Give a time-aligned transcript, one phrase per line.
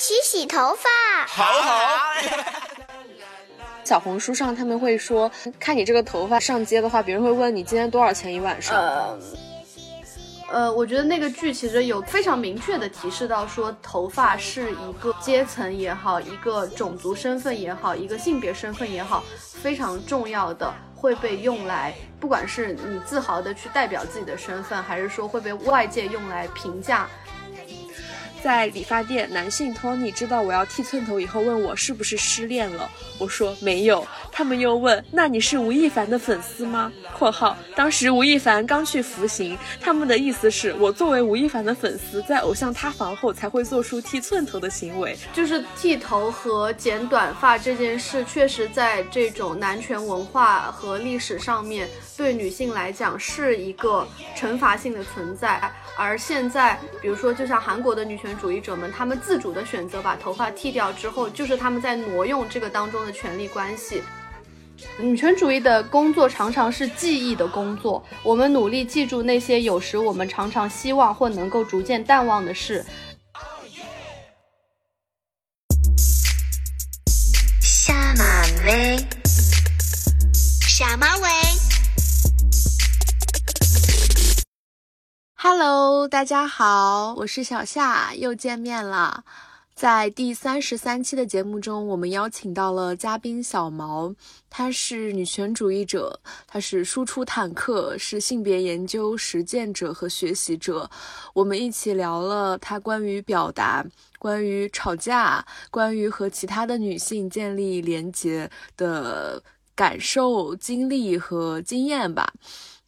[0.00, 1.26] 起洗头发。
[1.26, 1.78] 好好。
[3.84, 8.74] 小红书上他们会说，看你这个头发上街的话，别人会问你今天多少钱一晚上。
[8.74, 9.18] 呃，
[10.50, 19.22] 呃，我觉得那个剧其实有非常明确的提示到，说头发是一个阶层也好，一个种族身份也好，一个性别身份也好，
[19.60, 27.06] 非常重要的，会被用来，不管是你自豪的去代表自己的身份，还是说会被外界用来评价。
[28.42, 32.90] 在理发店，男性 Tony 知道我要剃寸头以后，问我是不是失恋了。
[33.18, 34.06] 我说没有。
[34.32, 45.16] 他们又问：“那你是吴亦凡的粉丝吗？”（括号当时吴亦凡刚去服刑，他们的意思是我作为吴亦凡的粉丝，在偶像塌房后才会做出剃寸头的行为。
[45.34, 55.70] 就是剃头和剪短发这件事，确实在这种男权文化和历史上面，对女性来讲是一个惩罚性的存在。
[55.96, 64.02] 而现在，比如说，就像韩国的女权主义者们，他们自主的选择把头发剃掉之后，就是他们在挪用这个当中的权利关系。
[64.98, 72.82] 女权主义的工作常常是记忆的工作，我们努力记住那些有时我们常常希望或能够逐渐淡忘的事。
[77.60, 78.96] 下马威，
[80.62, 81.49] 下马威。
[85.42, 89.24] Hello，大家好，我是小夏，又见面了。
[89.74, 94.14] 在第三十三期的节目中，我们邀请到了嘉宾小毛，
[94.50, 100.90] 她是女权主义者，她是输出坦克，是性别研究实践者和学习者。
[101.32, 103.82] 我们一起聊了她关于表达、
[104.18, 109.42] 关于吵架、关于和其他的女性建立连结的
[109.74, 112.30] 感受、经历和经验吧。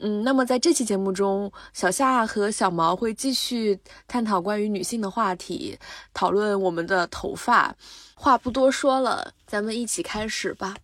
[0.05, 3.78] 嗯，那么在这期节目中，小夏和小毛会继续
[4.09, 5.78] 探讨关于女性的话题，
[6.12, 7.75] 讨论我们的头发。
[8.17, 10.75] 话不多说了，咱们一起开始吧。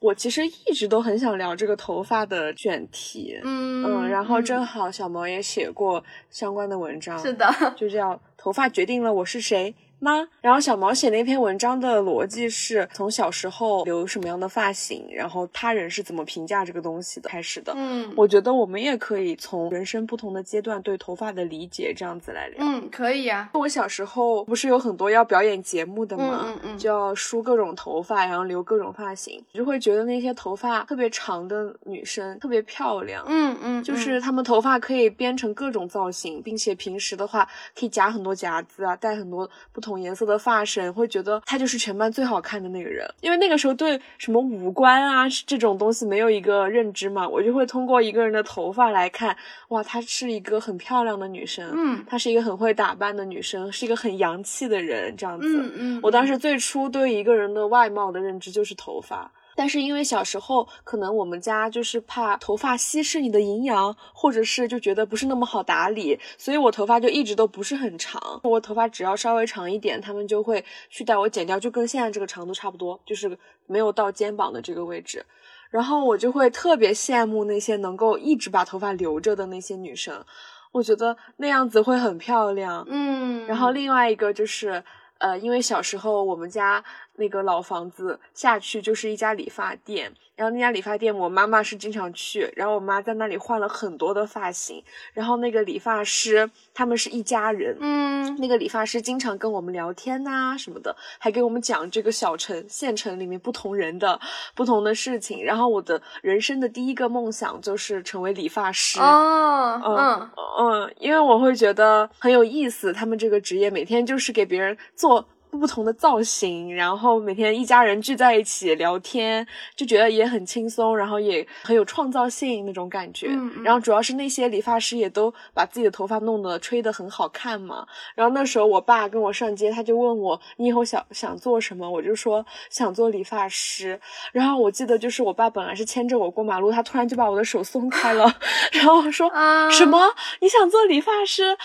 [0.00, 9.72] 我其实一直都很想聊这个头发的卷题，嗯嗯，然后正好小毛也写过相关的文章，是的，就叫《头发决定了我是谁》。
[10.00, 10.26] 吗？
[10.40, 17.72] 然后小毛写那篇文章的逻辑是从小时候留什么样的发型，然后他人是怎么评价这个东西的开始的。
[17.76, 22.58] 嗯，我觉得我们也可以从人生不同的阶段对头发的理解这样子来聊。
[22.60, 23.50] 嗯，可以啊。
[23.54, 26.44] 我小时候不是有很多要表演节目的吗？
[26.46, 33.24] 嗯嗯，就要梳各种头发，然后留各种发型，就会觉得那些头发特别长的女生特别漂亮。
[33.28, 37.48] 嗯嗯，就是她们头发可以编成各种造型，并且平时的话
[37.78, 40.58] 可以夹很多夹子啊，戴很多不同颜色的发。
[40.68, 49.34] 绳会觉得他就是全班最好看的那个人，因为那个时候对什么五官啊这种东西没有一个认知嘛，我就会通过一个人的头发来看，
[49.68, 59.30] 哇，她是一个很漂亮的女生，嗯，她是一个很会打扮的女生，是一个很洋气的人，这样子，嗯嗯，我当时最初对一个人的外貌的认知就是头发。
[59.58, 68.40] 但是因为小时候可能我们家就是怕头发稀释你的营养，或者是就觉得不是那么好打理，所以我头发就一直都不是很长。
[68.44, 73.36] 我头发只要稍微长一点，他们就会去带我剪掉，就跟现在这个长度差不多，就是
[73.66, 75.26] 没有到肩膀的这个位置。
[75.70, 80.24] 然后我就会特别羡慕那些能够一直把头发留着的那些女生，
[80.70, 82.86] 我觉得那样子会很漂亮。
[82.88, 84.84] 嗯，然后另外一个就是
[85.18, 86.84] 呃，因为小时候我们家。
[87.18, 104.20] 那个老房子下去就是一家理发店，然后那家理发店我妈妈是经常去，然后我妈在那里换了很多的发型，然后那个理发师他们是一家人，嗯，那个理发师经常跟我们聊天呐什么的，还给我们讲这个小城县城里面不同人的
[104.54, 110.30] 不同的事情，然后我的人生的第一个梦想就是成为理发师，哦，嗯
[110.60, 115.26] 嗯，因为我会觉得很有意思，他们这个职业每天就是给别人做。
[115.50, 123.28] 不同的造型，然后每天一家人聚在一起聊天，就觉得也很轻松，然后也很有创造性那种感觉。
[123.62, 127.86] 然后主要是那些理发师也都把自己的头发弄得吹得很好看嘛。
[128.14, 134.00] 然后那时候我爸跟我上街，他就问我你以后想想做什么，我就说想做理发师。
[134.32, 138.32] 然后我记得就是我爸本来是牵着我过马路，他突然就把我的手松开了，
[138.72, 139.30] 然后说
[139.70, 141.56] 什么你想做理发师？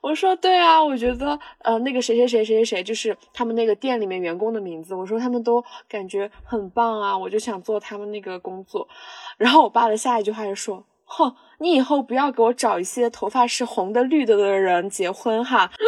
[0.00, 4.94] 我说对啊，我觉得呃那个谁谁谁谁谁谁就是他们那个店里面员工的名字。
[4.94, 8.88] 我说他们都感觉很棒啊，我就想做他们那个工作。
[9.36, 15.70] 然后我爸的下一句话就说：“哼，你以后不要给我找一些头发是红的绿的的人结婚哈。”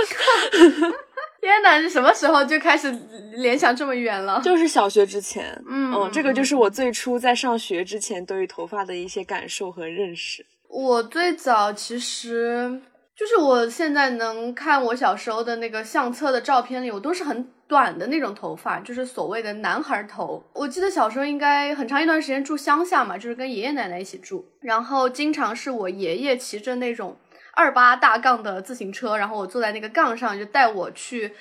[1.41, 2.91] 天哪，是什么时候就开始
[3.33, 4.41] 联想这么远了？
[4.45, 10.45] 就是小学之前，嗯嗯，这个就是我最初在上学之前对于头发的一些感受和认识。
[10.69, 12.83] 我最早其实。
[13.23, 20.45] 就是我现在能看我小时候的那个相册的照片里，我都是很短的那种头发，就是所谓的男孩头。
[20.55, 27.17] 我记得小时候应该很长一段时间住乡下嘛，就是跟爷爷奶奶一起住，然后经常是我爷爷骑着那种
[27.55, 31.33] 二八大杠的自行车，然后我坐在那个杠上，就带我去，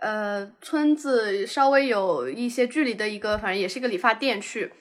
[0.00, 4.72] 呃，村子稍微有一些距离的一个，反正也是一个理发店去。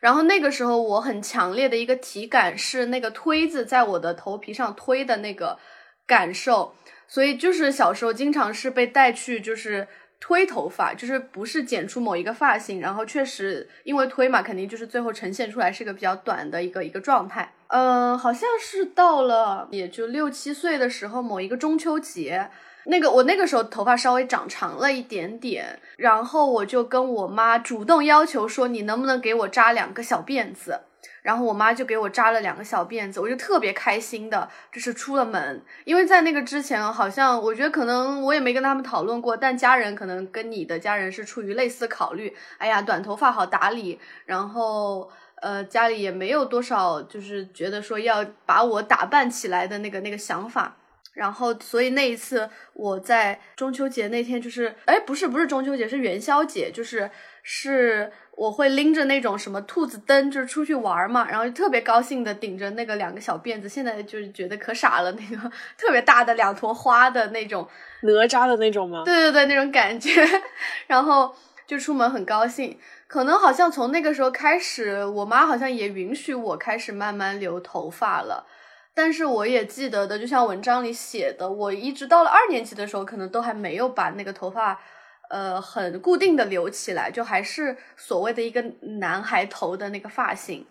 [0.00, 5.58] 然后那个时候我很强烈的一个体感是那个推子在我的头皮上推的那个。
[6.06, 6.74] 感受，
[7.08, 9.88] 所以就是小时候经常是被带去，就是
[10.20, 17.52] 推头发，就是不是剪出某一个发型，然后确实因为推嘛，肯定就是最后呈现出来是一个比较短的一个一个状态。
[17.68, 22.48] 嗯，好像是到了也就六七岁的时候，某一个中秋节，
[22.84, 30.82] 那个我那个时候头发稍微长长了一点点，然后我就跟我妈主动要求说，你能不能给我扎两个小辫子。
[31.26, 35.60] 然后我妈就给我扎了两个小辫子，我就特别开心的，就是出了门。
[35.84, 42.32] 因为在那个之前，好像我觉得可能我也没跟他们讨论过，但家人可能跟你的家人是出于类似考虑。
[42.58, 45.10] 哎呀，短头发好打理，然后
[45.42, 50.76] 呃，家里也没有多少就是觉得说要把我打扮起来的那个那个想法。
[51.12, 57.10] 然后，所以那一次我在中秋节那天，就是哎，不是不是中秋节，是元宵节，就是
[57.42, 58.12] 是。
[58.36, 67.66] 我会拎着那种什么兔子灯，就是出去玩嘛，然后就特别高兴的顶着那个两个小辫子，现在就是觉得可傻了，那个 特别大的两坨花的那种
[68.02, 69.02] 哪吒的那种吗？
[69.06, 70.10] 对对对，那种感觉，
[70.86, 71.34] 然后
[71.66, 72.78] 就出门很高兴。
[73.08, 78.46] 可能好像从那个时候开始，我妈好像也允许我开始慢慢留头发了。
[78.94, 84.78] 但是我也记得的，就像文章里写的，我一直到了二年级的时候，可能都还没有把那个头发。
[85.28, 88.62] 呃，很固定的留起来，就还是所谓的一个
[89.00, 90.66] 男孩头的那个发型。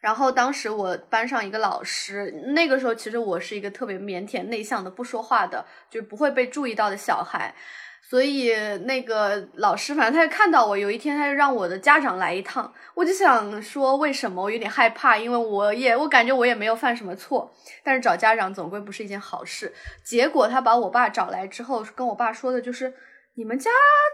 [0.00, 7.54] 然后当时我班上一个老师，那个时候其实我是一个特别腼腆内向的、不说话的，就是不会被注意到的小孩。
[8.00, 8.52] 所以
[8.86, 12.72] 那个老师，反正他就看到我，有一天他就让我的家长来一趟。
[12.94, 14.42] 我就想说，为什么？
[14.42, 17.54] 我有点害怕，因为我也我感觉我也没有犯什么错，
[17.84, 19.72] 但是找家长总归不是一件好事。
[20.02, 22.94] 结果他把我爸找来之后，跟我爸说的就是。
[23.40, 23.70] 你们家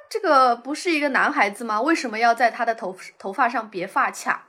[0.09, 1.81] 这个不是一个男孩子吗？
[1.81, 4.47] 为什么要在他的头头发上别发卡？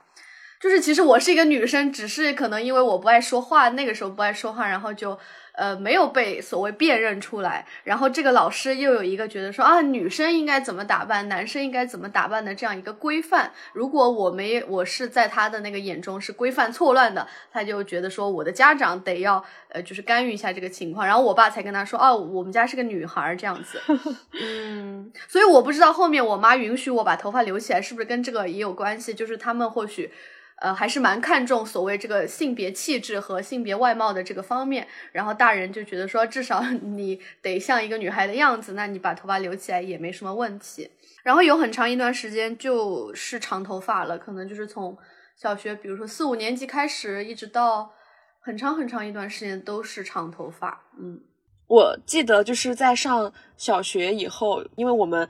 [0.60, 5.18] 就是其实我是一个女生，只是可能因为我不爱说话，那个时候不爱说话，然后就。
[5.58, 13.50] 呃，没有被所谓辨认出来，然后这个老师又有一个觉得说啊，女生应该怎么打扮，男生应该怎么打扮的这样一个规范。
[13.72, 21.04] 如果我没我是在他的那个眼中是规范错乱的，他就觉得说我的家长得要呃，就是干预一下这个情况。
[21.04, 23.80] 然后我爸才跟他说，哦，我们家是个女孩这样子。
[24.40, 29.12] 嗯，所以我不知道后面我妈允许我把头发留起来，是不是跟这个也有关系？
[29.12, 30.12] 就是他们或许。
[30.60, 40.90] 呃，还是蛮看重所谓这个性别气质和性别外貌的这个方面，然后大人就觉得说，至少你得像一个女孩的样子，那你把头发留起来也没什么问题。
[41.22, 44.98] 然后有很长一段时间就是长头发了，可能就是从
[45.36, 47.92] 小学，比如说四五年级开始，一直到
[48.40, 50.82] 很长很长一段时间都是长头发。
[50.98, 51.20] 嗯，
[51.68, 55.28] 我记得就是在上小学以后，因为我们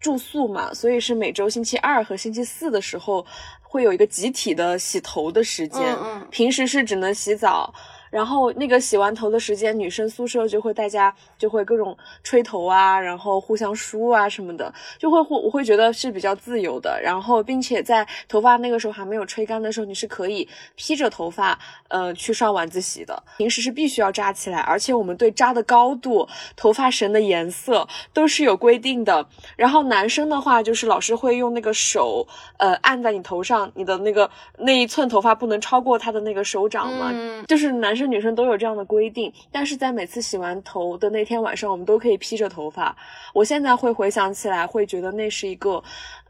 [0.00, 3.26] 住宿嘛，所以是每周星期二和星期四的时候。
[3.70, 5.96] 会有一个集体的洗头的时间，
[6.28, 7.72] 平时是只能洗澡。
[8.10, 17.00] 然后那个洗完头的时间，女生宿舍就会大家就会各种吹头啊，然后互相梳啊什么的，就会会我会觉得是比较自由的。
[17.00, 23.22] 然后并且在头发那个时候还没有吹干的时候，你是可以披着头发呃去上晚自习的。
[23.38, 29.24] 平时是必须要扎起来，而且我们对扎的高度、头发绳的颜色都是有规定的。
[29.54, 32.26] 然后男生的话，就是老师会用那个手
[32.56, 37.14] 呃按在你头上，你的那个那一寸头发不能超过他的那个手掌嘛，
[37.46, 37.94] 就是男。
[37.94, 37.99] 生。
[38.06, 42.96] 女生都有这样的规定，但是在每次洗完头的那天晚上，我们都可以披着头发。
[43.32, 45.82] 我现在会回想起来，会觉得那是一个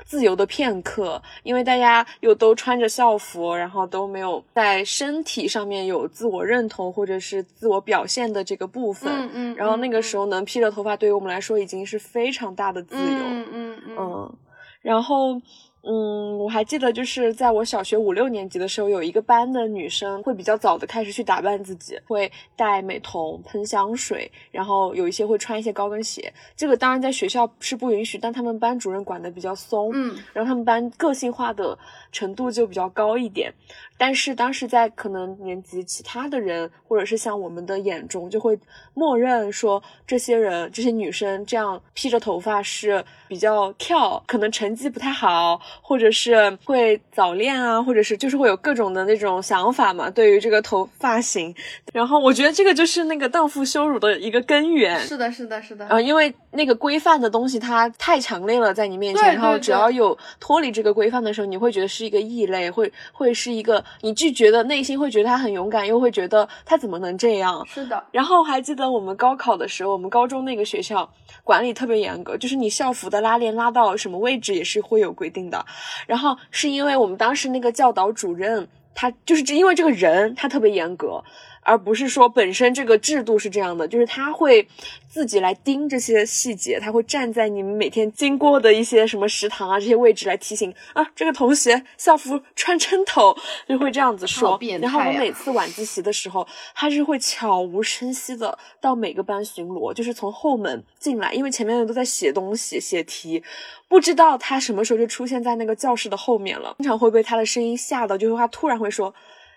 [0.05, 9.13] 自由的片刻，因为大家又都穿着校服，然后都没有在身体上面有自我认同或者是自我表现的这个部分。
[9.13, 9.55] 嗯嗯。
[9.57, 13.03] 然后那个时候能披着头发，对于我们来说已经是非常大的自由。
[13.03, 14.37] 嗯嗯嗯。
[14.83, 15.41] 然后。
[15.83, 26.33] 嗯，我还记得，就是在我小学五六年级的时候，有一个班的女生会比较早的开始去打扮自己，会戴美瞳、喷香水，然后有一些会穿一些高跟鞋。
[26.55, 31.79] 这个当然在学校是不允许，但他们班主任管的比较松，嗯，然后他们班个性化的
[32.13, 33.53] 程度就比较高一点。
[33.97, 38.59] 但是当时在可能年级其他的人，或者是像我们的眼中，就会
[38.95, 51.55] 默认说这些人、这些女生这样披着头发是比较跳，可能成绩不太好，或者是会早恋啊，或者是就是会有各种的那种想法嘛，对于这个头发型。
[51.93, 55.01] 然后我觉得这个就是那个荡妇羞辱的一个根源。
[55.01, 55.87] 是的，是的，是的。
[55.87, 67.67] 啊，因为那个规范的东西它太强烈了，在你面前，然后只要有脱离这个规范的时候，你会觉得是一个异类，会会是一个你拒绝的内心会觉得他很勇敢，又会觉得他怎么能这样。
[67.67, 71.09] 是的，然后还记得我们高考的时候，我们高中那个学校
[71.45, 75.60] 管理特别严格，就是你校服的拉链拉到什么位置也是会有规定的。
[76.07, 81.23] 然后是因为我们当时那个教导主任，他就是因为这个人他特别严格，
[81.63, 84.67] 而不是说本身这个制度是这样的，就是他会
[85.09, 93.37] 自己来盯这些细节，他会站在你们每天经过的一些什么食堂啊这些位置来提醒啊，这个同学校服穿针头，
[93.69, 94.59] 就会这样子说。
[94.81, 103.43] 然后我呀每次晚自习的时候，他是会悄无声息的到每个班巡逻，就是从后门进来，因为前面的都在写东西、写题，
[103.89, 106.75] 不知道他什么时候就出现在那个教室的后面了。
[106.79, 109.15] 经常会被他的声音吓到，就是他突然会说：“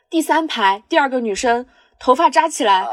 [0.10, 1.66] 第三排第二个女生
[2.04, 2.86] 头发扎起来。”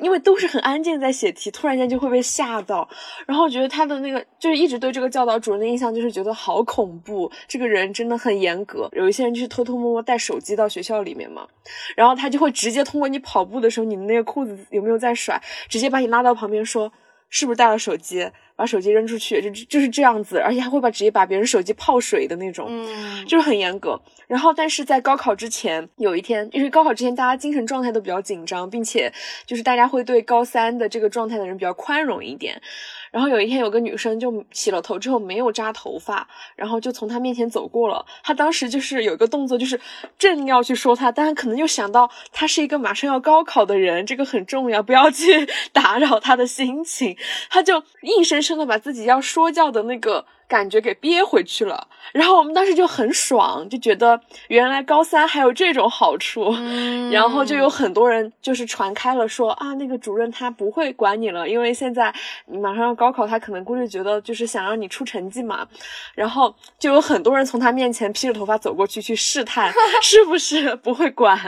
[0.00, 2.88] 因为都是很安静在写题，突然间就会被吓到，
[3.26, 8.88] 然后我觉得他的那个就是一直对这个教导主任的印象就是觉得好恐怖，这个人真的很严格。
[8.92, 11.48] 有一些人就是偷偷摸摸带手机到学校里面嘛，
[11.96, 16.92] 然后他就会直接通过你跑步的时候，你的那个裤子有没有在甩，直接把你拉到旁边说
[17.28, 24.00] 是不是带了手机，把手机扔出去，就就是这样子，而且还会把直接把别人手机泡水的那种，嗯，就是很严格。
[24.26, 29.12] 然后，但是在高考之前有一天，因为高考之前大家精神状态都比较紧张，并且
[29.46, 32.60] 就是大家会对高三的这个状态的人比较宽容一点。
[33.10, 38.04] 然后有一天，有个女生就洗了头之后没有扎头发，然后就从他面前走过了。
[38.22, 39.80] 他当时就是有一个动作，就是
[40.18, 47.16] 正要去说他，但是可能又想到他是一个马上要高考的人，这个很重要，不要去 打扰他的心情，
[47.50, 50.26] 他就硬生生的把自己要说教的那个。
[50.48, 57.10] 感觉给憋回去了，然后我们当时就很爽，就觉得原来高三还有这种好处，嗯。
[57.10, 62.12] 然后就有很多人就是传开了说啊，那个主任他不会管你了，因为现在
[62.46, 65.66] 你马上要高考，他可能估计觉得就是想让你出成绩嘛，
[66.14, 69.70] 然后就有很多人从他面前披着头发走过去去试探
[70.02, 71.38] 是不是不会管，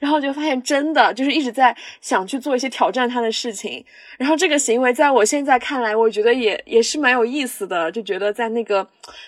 [0.00, 3.84] 然后就发现真的就是一直在想去做一些挑战他的事情，
[4.16, 8.82] 然后这个行为在我现在看来，我觉得也也是蛮有意思的，就觉得在那个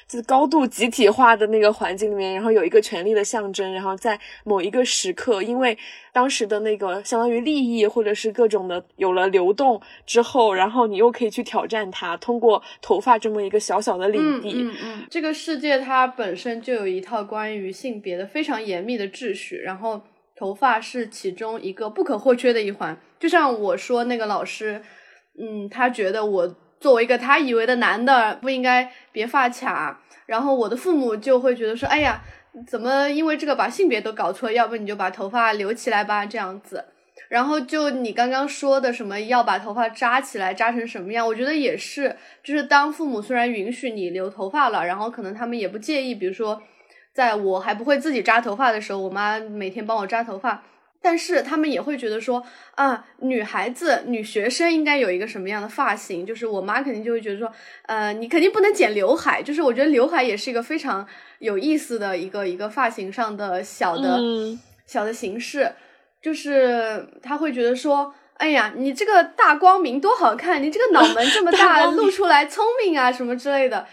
[0.08, 5.76] 就是高度集体化的那个环境里面，然后有一个权力的象征，然后在某一个时刻，因为
[6.12, 20.00] 当时的那个相当于利益或者是各种的有了流动之后，然后你又可以去挑战它，通过头发这么一个小小的领嗯地，嗯嗯，这个世界它本身就有一套关于性别的非常严密的秩序，然后
[20.35, 22.99] 头发是其中一个不可或缺的一环。
[23.18, 24.82] 就像我说那个老师，
[25.38, 32.23] 嗯，他觉得我作为一个他以为的男的不应该别发卡，然后我的父母就会觉得说，哎呀，
[32.66, 34.50] 怎么因为这个把性别都搞错？
[34.50, 36.85] 要不你就把头发留起来吧，这样子。
[37.28, 41.26] 然后就你刚刚说的什么要把头发扎起来，扎成什么样？
[41.26, 46.62] 我觉得也是，就是当父母虽然允许你留头发了，然后可能他们也不介意，比如说，
[47.12, 50.62] 在我还不会自己扎头发的时候，我妈每天帮我扎头发，
[51.06, 52.44] 但是他们也会觉得说
[52.75, 56.26] 啊，女孩子、女学生应该有一个什么样的发型？
[56.26, 57.48] 就是我妈肯定就会觉得说，
[57.86, 59.40] 呃，你肯定不能剪刘海。
[59.40, 61.06] 就是我觉得刘海也是一个非常
[61.38, 65.70] 有意思的一个一个发型上的小的、嗯小的形式。
[66.20, 73.86] 就是他会觉得说，哎呀，你这个大光明多好看，你这个脑门这么大 露出来聪明啊什么之类的。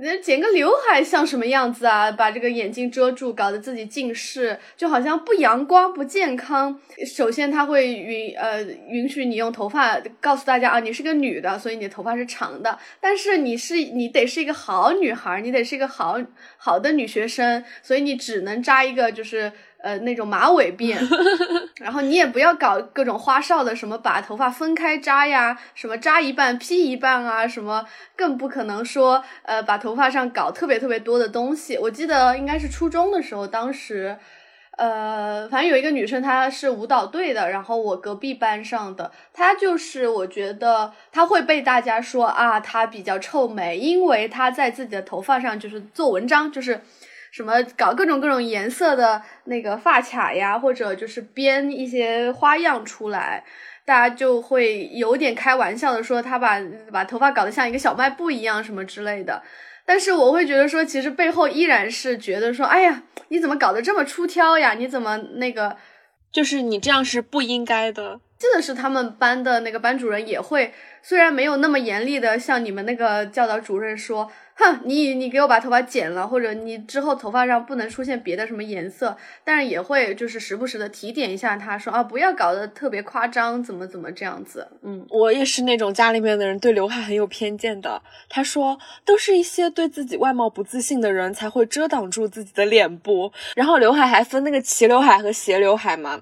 [0.00, 2.10] 人剪个刘海像什么样子啊？
[2.12, 6.80] 把这个眼睛遮住，搞得自己近视，就好像不阳光、不健康。
[7.06, 12.78] 首先，他会允呃允许你用头发告诉大家啊，你是个女的，所以你的头发是长的。
[13.00, 16.20] 但是你是你得是一个好女孩，你得是一个好
[16.56, 19.52] 好的女学生，所以你只能扎一个就是。
[19.84, 20.96] 呃，那种马尾辫，
[21.76, 27.84] 然后你也不要搞各种花哨的，什么把头发分开扎呀，什么扎一半披一半啊，什么
[28.16, 31.76] 更不可能说呃把头发上搞特别特别多的东西。
[31.76, 34.16] 我记得应该是初中的时候，当时
[34.78, 46.80] 呃，反正有一个女生她是舞蹈队的，然后我隔壁班上的，她就是我觉得她会被大家说啊，她比较臭美，因为她在自己的头发上就是做文章，就是。
[47.34, 53.42] 什么搞各种各种颜色的那个发卡呀，或者就是编一些花样出来，
[53.84, 56.60] 大家就会有点开玩笑的说他把
[56.92, 59.42] 把头发搞得像一个小卖部一样什么之类的。
[59.84, 64.74] 但是我会觉得说，其实背后依然是觉得说，哎呀，你怎么搞得这么出挑呀？
[64.74, 65.76] 你怎么那个？
[66.30, 68.20] 就是你这样是不应该的。
[68.38, 70.72] 记得是他们班的那个班主任也会，
[71.02, 74.30] 虽然没有那么严厉的像你们那个教导主任说。
[74.56, 84.68] 哼，你你给我把头发剪了，或者你之后头发上不能出现别的什么颜色，但是也会就是时不时的提点一下他，说啊不要搞得特别夸张，怎么怎么这样子。
[84.82, 88.00] 嗯，我也是那种家里面的人对刘海很有偏见的。
[88.28, 96.20] 他说都是一些对自己外貌不自信的人才会遮挡住自己的脸部，然后刘海还分那个齐刘海和斜刘海嘛。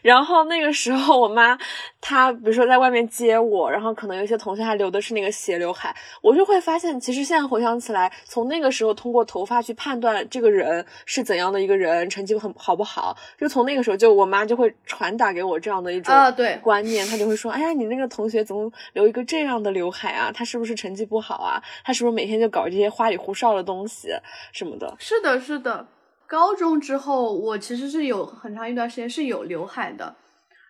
[0.00, 1.58] 然后那个时候我妈
[2.00, 7.73] 她比如说在外面接我，然后可能有些同学还留的是那个斜刘海，我就会发现其实现在回想。
[7.78, 20.30] 起来，从那个时候通过头发去判断这个人是怎样的一个人，成绩很好不好，就从那个时候就我妈就会传达给我这样的一种啊对观念，她就会说，哎呀，你那个同学怎么留一个这样的刘海啊？
[20.32, 21.62] 他是不是成绩不好啊？
[21.84, 24.08] 他是不是每天就搞这些花里胡哨的东西
[24.52, 24.94] 什么的？
[24.98, 25.86] 是的，是的。
[26.26, 30.14] 高中之后，我其实是有很长一段时间是有刘海的，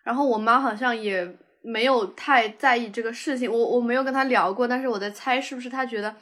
[0.03, 1.27] 然后我妈好像也
[1.61, 6.13] 没有太在意这个事情，我我没有跟她聊过，但是我在猜是不是她觉得。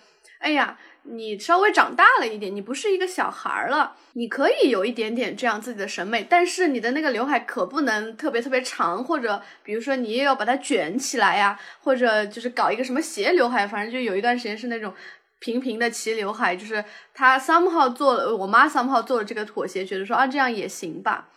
[0.44, 14.94] 哎呀，你稍微长大了一点，你不是一个小孩了，你可以有一点点这样自己的审美，但是你的那个刘海可不能特别特别长，或者比如说你也要把它卷起来呀，或者就是搞一个什么斜刘海，反正就有一段时间是那种
[15.40, 16.84] 平平的齐刘海，就是
[17.14, 21.30] 他 somehow 做了，我妈 somehow 做了这个妥协，觉得说啊这样也行吧。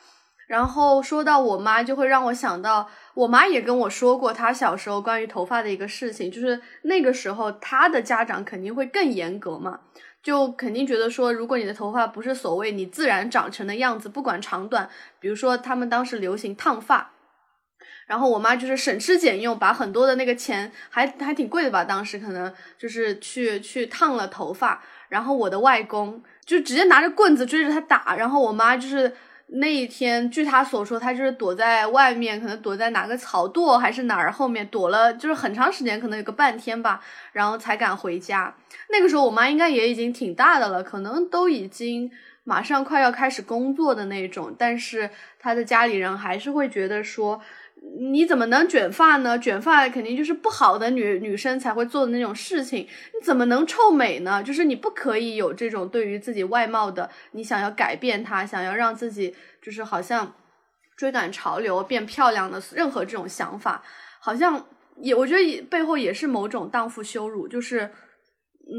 [0.48, 9.80] 然后说到我妈，就会让我想到，我妈也跟我说过她小时候关于头发的一个事情，就是那个时候她的家长肯定会更严格嘛，
[10.22, 17.12] 就肯定觉得说，如果你的头发不是所谓你自然长成的样子，不管长短，比如说他们当时流行烫发，
[18.06, 29.14] 然后我妈就是省吃俭用，把很多的那个钱还还挺贵的吧，当时可能就是去去烫了头发，然后我的外公就直接拿着棍子追着他打，然后我妈就是。
[29.48, 37.00] 那一天，据他所说，他就是躲在外面，可能躲在哪个草垛还是哪儿后面躲了，就是很长时间，可能有个半天吧，
[37.32, 38.54] 然后才敢回家。
[38.90, 42.10] 那个时候，我妈应该也已经挺大的了，可能都已经
[42.44, 47.40] 马上快要开始工作的那种，但是他的家里人还是会觉得说。
[47.98, 49.38] 你怎么能卷发呢？
[49.38, 52.80] 卷发肯定就是不好的女女生才会做的那种事情。
[52.80, 54.42] 你怎么能臭美呢？
[54.42, 60.34] 就是你不可以有这种对于自己外貌的，你想要改变它，想要让自己就是好像
[60.96, 63.82] 追赶潮流变漂亮的任何这种想法，
[64.20, 67.46] 好像也我觉得背后也是某种荡妇羞辱。
[67.46, 67.90] 就是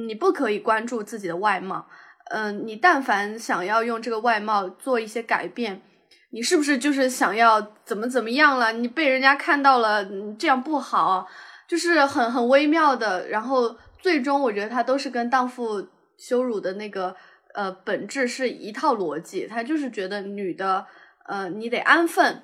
[0.06, 1.88] 你不可以关注自己的外貌，
[2.32, 5.82] 嗯，你但凡想要用这个外貌做一些改变。
[6.30, 8.74] 你是不是就是想要怎么怎么样了？
[8.74, 10.06] 你被人家看到了，
[10.38, 11.26] 这样不好，
[11.68, 13.30] 就是很很微妙的。
[13.30, 15.88] 然后最终，我觉得他都是跟荡妇
[16.18, 17.16] 羞辱的那个
[17.54, 19.48] 呃本质是一套逻辑。
[19.48, 20.86] 他就是觉得女的，
[21.28, 22.44] 呃，你得安分。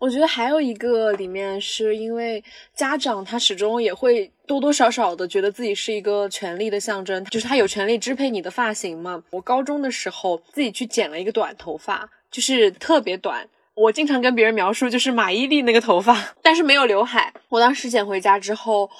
[0.00, 2.42] 我觉得还有一个里面是因为
[2.74, 9.22] 家长他始终也会多多少少的觉得自己是一个权力的象征，就是他有权利支配你的发型嘛。
[9.30, 12.08] 我高中的时候自己去剪了一个短头发。
[12.30, 17.32] 就是特别短，我经常跟别人描述就是马伊琍那个头发，但是没有刘海。
[17.48, 18.90] 我当时剪回家之后。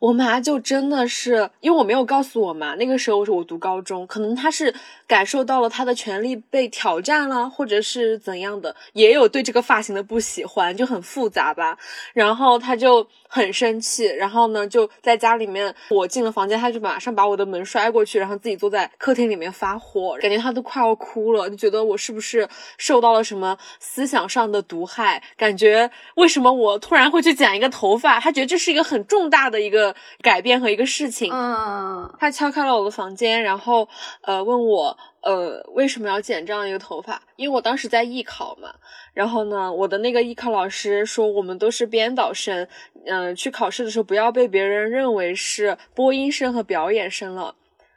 [0.00, 4.72] 我妈就真的是，因为我没有告诉我妈，那个时候是我读高中，可能她是
[5.08, 11.76] 感受到了他的权利被挑战了，或者是怎样的，也有对这个发型的不喜欢，就很复杂吧。
[12.12, 25.22] 然后他就很生气，然后呢就在家里面，我进了房间，他就马上把我的门摔过去，然后自己坐在客厅里面发火，感觉他都快要哭了，就觉得我是不是受到了什么思想上的毒害？
[25.36, 28.20] 感觉为什么我突然会去剪一个头发？
[28.20, 29.94] 他觉得这是一个很重大的一个。
[30.20, 33.88] 改变和一个事情，嗯，他敲开了我的房间，然后
[34.22, 34.97] 呃问我
[35.28, 37.20] 呃为什么要剪这样一个头发？
[37.36, 38.74] 因为我当时在艺考嘛，
[39.12, 42.66] 然后呢，我的那个艺考老师说我们都是编导生，
[43.04, 47.54] 嗯，去考试的时候不要被别人认为是播音生和表演生了，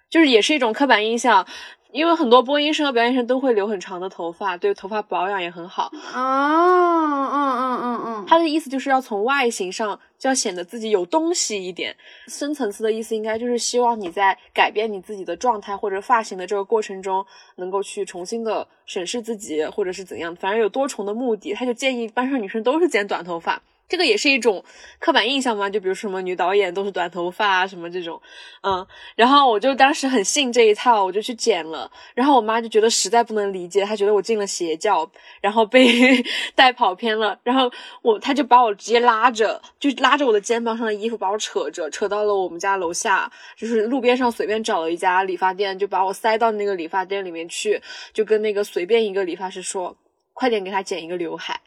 [0.10, 1.48] 就是也是一种刻板印象。
[1.91, 5.91] 因为很多播音生和表演生都会留很长的头发，对头发保养也很好。
[6.13, 11.95] 啊，嗯嗯嗯嗯，他的意思就是要从外形上就要显得自己有东西一点，
[12.27, 17.25] 深层次的意思应该就是希望你在改变你自己的状态或者发型的这个过程中，
[17.58, 21.54] 能够去重新的审视自己，或者是怎样，反正有多重的目的。
[21.54, 23.62] 他就建议班上女生都是剪短头发。
[23.91, 24.63] 这个也是一种
[24.99, 28.21] 刻板印象嘛，就比如什么女导演都是短头发啊，什么这种，
[28.63, 36.23] 嗯，然后我就当时很信这一套，我就去剪了，然后我妈就觉得实在不能理解，她觉得我进了邪教，然后被
[36.56, 37.69] 带跑偏了，然后
[38.01, 47.82] 我她就把我直接拉着，就拉着我的肩膀上的衣服把我扯着，扯到了我们家楼下，就是路边上随便找了一家理发店，就把我塞到那个理发店里面去，
[48.13, 49.97] 就跟那个随便一个理发师说，
[50.32, 51.60] 快点给他剪一个刘海。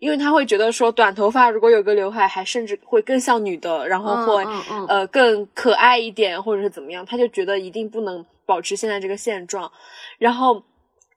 [0.00, 9.70] 因为他会觉得说短头发如果有个刘海，还甚至会更像女的，然后会、嗯嗯嗯呃更可爱一点，或者是怎么样，他就觉得一定不能保持现在这个现状。
[10.18, 10.64] 然后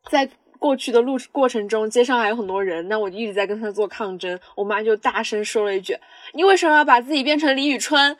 [0.10, 4.40] 在过去的路过程中，街上还有很多人，那我就一直在跟他做抗争。
[4.56, 5.98] 我妈就大声说了一句
[6.34, 8.16] ：“你为什么要把自己变成李宇春？”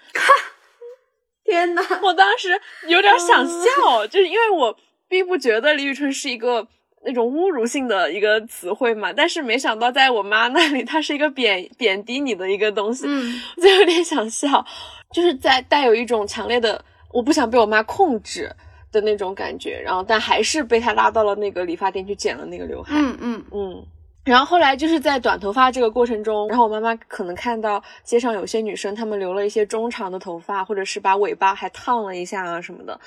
[1.46, 4.78] 天呐，我当时有点想笑，就是因为我
[5.10, 6.68] 并不觉得李宇春是一个
[7.06, 14.66] 那种侮辱性的一个词汇嘛，但是没想到在我妈那里，它是一个贬贬低你的一个东西，嗯就有点想笑，
[15.12, 18.50] 就是在带有一种强烈的我不想被我妈控制
[18.92, 23.46] 的那种感觉，然后但还是被她拉到了那个理发店去剪了那个刘海，嗯嗯。
[23.52, 23.86] 嗯，
[24.24, 32.98] 然后后来就是在短头发这个过程中，然后我妈妈可能看到街上有些女生她们留了一些中长的头发，或者是把尾巴还烫了一下啊什么的，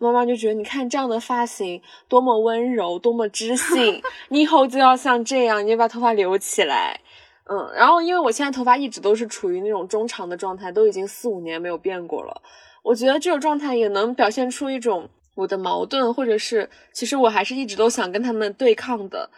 [0.00, 6.98] 我妈妈就觉得你看这样的发型多么温柔，多么知性， 你以后就要像这样，你就把头发留起来。
[7.46, 12.40] 嗯，然后因为我现在头发一直都是处于那种中长的状态，都已经四五年没有变过了。
[12.82, 19.28] 我觉得这种状态也能表现出一种我的矛盾，或者是其实我还是一直都想跟他们对抗的，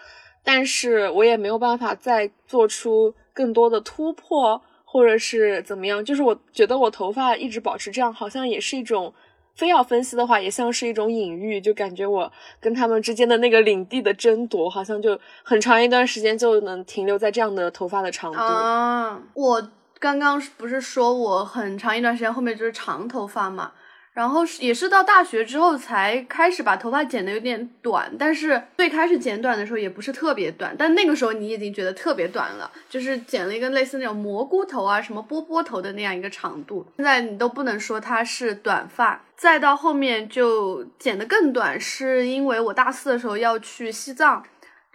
[0.47, 6.05] 但是我也没有办法再做出更多的突破，或者是怎么样。
[6.05, 9.13] 就是我觉得我头发一直保持这样，好像也是一种。
[9.57, 12.31] 非要分析的话，也像是一种隐喻，就感觉我
[12.61, 18.39] 跟他们之间的那个领地的争夺，好像就很长一段时间就能停留在这样的头发的长度。
[18.39, 23.73] 啊，我刚刚不是说我很长一段时间后面就是长头发嘛，
[24.17, 39.21] 然后是也是到大学之后才开始把头发剪得有点短，但是最开始剪短的时候也不是特别短，但那个时候你已经觉得特别短了，就是剪了一个类似那种蘑菇头啊、什么波波头的那样一个长度，现在你都不能说它是短发。
[39.37, 44.43] 再到后面就剪得更短，是因为我大四的时候要去西藏。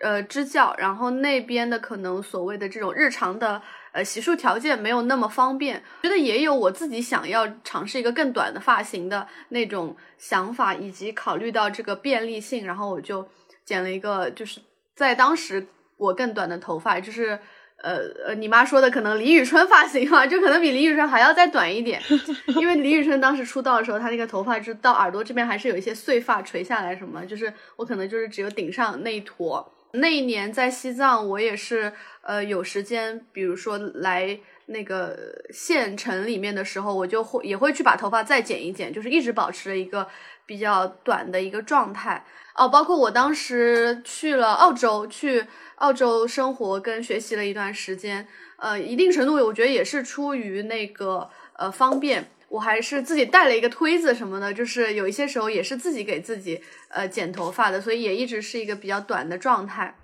[0.03, 13.27] 呃，支教，然后那边的可能所谓的这种日常的呃洗漱条件没有那么方便，觉得也有我自己想要尝试一个更短的发型的那种想法，以及考虑到这个便利性，然后我就
[13.65, 14.61] 剪了一个，就是
[14.95, 17.39] 在当时我更短的头发，就是
[17.77, 22.01] 呃呃你妈说的可能李宇春发型嘛，就可能比李宇春还要再短一点，
[22.59, 29.73] 因为李宇春当时出道的时候，她那个头发就到耳朵这边还是有一些碎发垂下来什么，就是我可能就是只有顶上那一坨。
[29.93, 35.17] 那一年在西藏，我也是呃有时间，比如说来那个
[35.51, 40.07] 县城里面的时候，我就会也会去把头发再剪一剪，就是一直保持一个
[40.45, 42.25] 比较短的一个状态。
[42.55, 48.27] 哦，包括我当时去了澳洲，去澳洲生活跟学习了一段时间，
[48.57, 52.29] 呃，一定程度我觉得也是出于那个呃方便。
[52.51, 59.95] 我还是自己带了一个推子什么的，就是有一些时候也是自己给自己呃剪头发的，所以也一直是一个比较短的状态。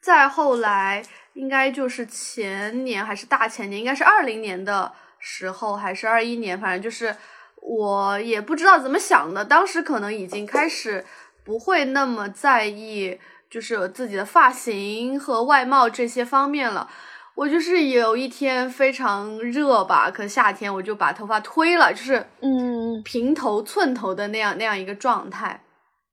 [0.00, 1.02] 再后来，
[1.34, 7.16] 应该就是前年还是大前年，应该是二零年的时候，还是二一年，反正就是
[7.56, 11.04] 我也不知道怎么想的，当时可能已经开始
[11.44, 13.18] 不会那么在意，
[13.50, 16.88] 就是自己的发型和外貌这些方面了。
[17.34, 25.62] 我就是有一天非常热吧，可夏天我就把头发推了，就是嗯平头寸头的那样那样一个状态。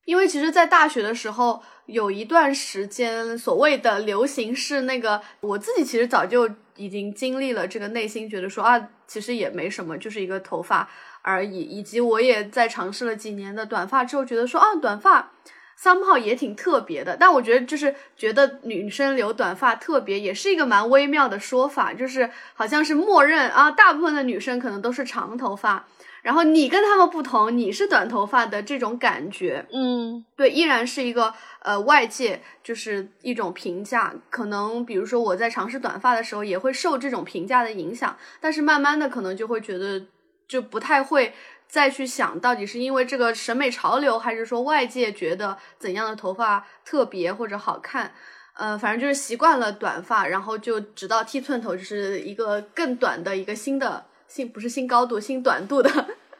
[0.05, 10.87] 因为其实，在大学的时候有一段时间，所谓的流行是那个，我自己其实早就已经经历了这个内心觉得说啊，其实也没什么，就是一个头发
[11.23, 11.59] 而已。
[11.59, 15.33] 以及我也在尝试了几年的短发之后，觉得说啊，短发。
[15.79, 25.85] 三炮也挺特别的，但我觉得就是觉得女生留短发特别，也是一个蛮微妙的说法，就是好像是默认啊，大部分的女生可能都是长头发，
[26.23, 40.07] 然后你跟她们不同，你是短头发的这种感觉，嗯对，依然是一个呃外界就是一种评价，可能比如说我在尝试短发的时候，也会受这种评价的影响，但是慢慢的可能就会觉得
[40.47, 41.35] 就不太会。
[41.67, 48.13] 再去想到底是因为这个审美潮流，还是说外界觉得怎样的头发特别或者好看？
[48.53, 55.89] 呃，反正就是习惯了短发，然后就直到剃寸头，就是一个更短的一个新的新不是新高度新短度的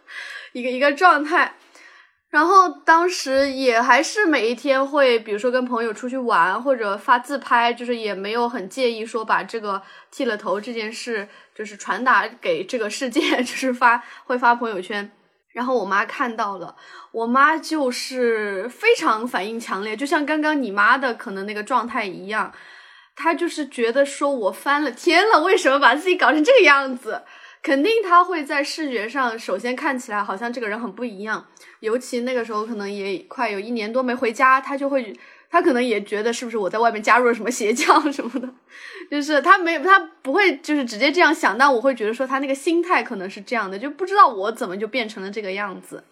[0.53, 1.55] 一个一个状态。
[2.29, 15.09] 然后当时也还是每一天会，比如说跟朋友出去玩或者发自拍，就是也没有很介意说把这个剃了头这件事，就是传达给这个世界， 就是发会发朋友圈。
[15.53, 16.75] 然后我妈看到了，
[17.11, 22.53] 我妈就是非常反应强烈，就像刚刚你妈的可能那个状态一样，
[23.15, 27.23] 她就是觉得说我翻了天了，为什么把自己搞成这个样子？
[27.67, 31.45] 肯定他会在视觉上首先看起来好像这个人很不一样，
[31.81, 35.13] 尤其那个时候可能也快有一年多没回家，他就会
[35.49, 38.47] 他可能也觉得是不是我在外面加入了什么邪教什么的，
[39.11, 46.05] 就是他没他不会就是直接这样想，但我会觉得说他那个心态可能是这样的，就不知道我怎么就变成了这个样子。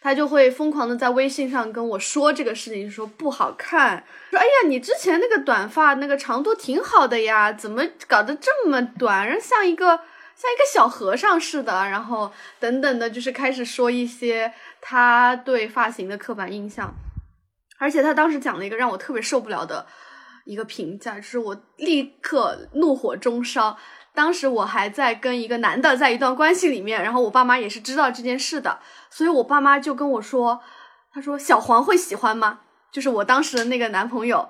[0.00, 9.98] 他就会疯狂的在微信上跟我说这个事情，说不好看，说哎呀，你之前那个短发那个长度挺好的呀，怎么搞得这么短，像一个
[10.36, 16.94] 像一个小和尚似的，然后等等的，就是开始说一些他对发型的刻板印象。
[17.78, 19.86] 而且他当时讲了一个让我特别受不了的
[20.44, 23.76] 一个评价，就是我立刻怒火中烧。
[24.14, 28.78] 当时我还在跟一个男的在一段关系里面，然后我爸妈也是知道这件事的，
[29.10, 30.60] 所以我爸妈就跟我说
[31.12, 32.60] ：“他说小黄会喜欢吗？
[32.90, 34.48] 就是我当时的那个男朋友。”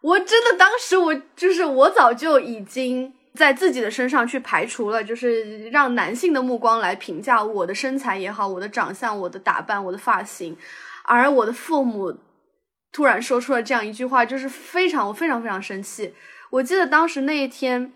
[0.00, 10.56] 我真的当时我就是我早就已经在自己的身上去排除了，就是让男性的目光来评价我的身材也好，我的长相、我的打扮、我的发型，
[11.04, 12.16] 而我的父母
[12.92, 16.14] 突然说出了这样一句话，就是非常我非常非常生气。
[16.50, 17.92] 我记得当时那一天。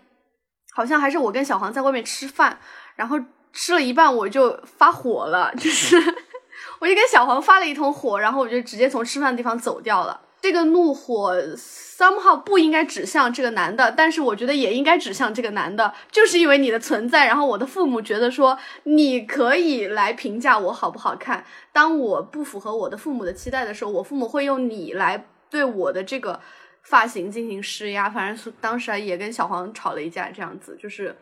[0.73, 2.59] 好像还是我跟小黄在外面吃饭，
[2.95, 3.19] 然后
[3.51, 5.97] 吃了一半我就发火了，就是
[6.77, 10.21] 我就跟小黄发了一通火，然后我就直接从吃饭的地方走掉了。
[10.47, 21.43] 这个怒火 somehow 不应该指向这个男的，但是我觉得也应该指向这个男的，就是因为你的存在，然后我的父母觉得说你可以来评价我好不好看。
[21.73, 26.39] 当我不符合我的父母的期待的时候，我父母会用你来对我的这个。
[26.83, 31.13] 发型进行施压，反正是当时也跟小黄吵了一架，这样子就是，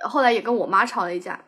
[0.00, 1.38] 后来也跟我妈吵了一架，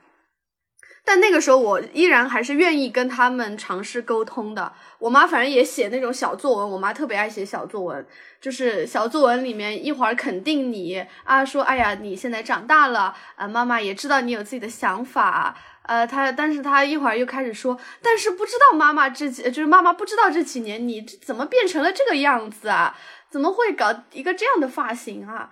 [1.08, 4.72] 但那个时候我依然还是愿意跟他们尝试沟通的。
[4.98, 8.04] 我妈反正也写那种小作文，我妈特别爱写小作文，
[8.40, 22.98] 就是小作文里面一会儿肯定你啊，说哎呀你现在长大了，啊妈妈也知道你有自己的想法，呃她但是她一会儿又开始说，但是不知道妈妈这几就是妈妈不知道这几年你怎么变成了这个样子啊。
[23.28, 25.50] 怎么会搞一个这样的发型啊？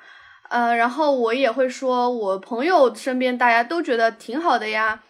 [0.49, 5.01] 呃，然后我也会说，我朋友身边大家都觉得挺好的呀，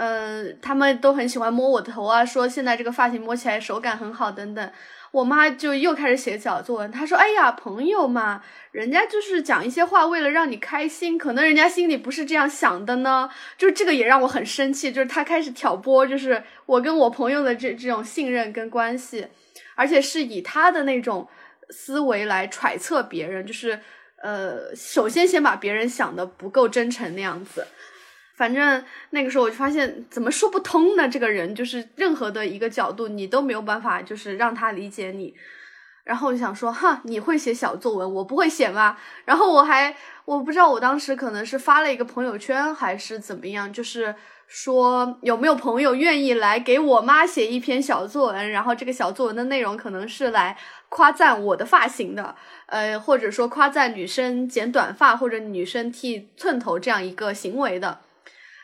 [0.00, 4.70] 嗯，他们都很喜欢摸我头啊，说现在这个发型摸起来手感很好等等。
[5.10, 19.26] 我妈就又开始写小作文，她说：“哎呀，朋友嘛，人家就是讲一些话，为了让你开心，可能人家心里不是这样想的呢。”就是这个也让我很生气，就是他开始挑拨，就是我跟我朋友的这这种信任跟关系，
[19.74, 21.28] 而且是以他的那种。
[21.72, 23.78] 思维来揣测别人，就是
[24.20, 27.64] 呃，首先先把别人想的不够真诚那样子。
[28.40, 31.06] 反正那个时候我就发现，怎么说不通呢？
[31.06, 35.34] 这个人就是任何的一个角度，你都没有办法，就是让他理解你。
[36.04, 38.96] 然后我就想说，哈，你会写小作文，我不会写吗？
[39.26, 44.14] 然后我还我不知道，我当时可能是发了一个朋友圈还是怎么样，就是
[44.46, 50.56] 说有没有朋友愿意来给我妈写一篇小作文，然后这个小作文的内容可能是来。
[50.92, 52.34] 夸赞我的发型的，
[52.66, 58.00] 呃，或者说夸赞女生剪短发或者女生剃寸头这样一个行为的，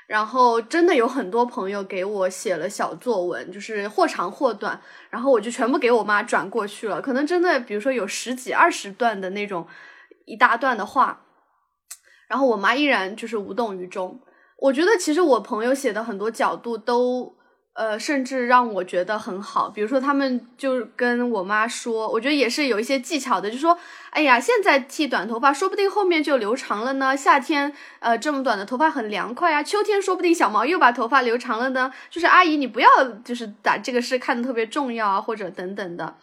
[0.07, 7.01] 然后真的有很多朋友给我写了小作文，就是或长或短，然后我就全部给我妈转过去了。
[7.01, 9.67] 可能真的，比如说有十几二十段的那种
[10.25, 11.23] 一大段的话，
[12.29, 14.21] 然后我妈依然就是无动于衷。
[14.59, 17.36] 我觉得其实我朋友写的很多角度都。
[17.77, 19.69] 呃，甚至让我觉得很好。
[19.69, 23.79] 比如说，他们就跟我妈说，我觉得也是有一些技巧的，就说
[24.11, 27.15] ：“哎呀，现在剃短头发，说不定后面就留长了呢。
[27.15, 29.63] 夏天，呃，这么短的头发很凉快啊。
[29.63, 31.93] 秋天，说不定小毛又把头发留长了呢。
[32.09, 32.89] 就是阿姨，你不要
[33.23, 36.17] 就是把这个事看得特别重要啊，或者等等的。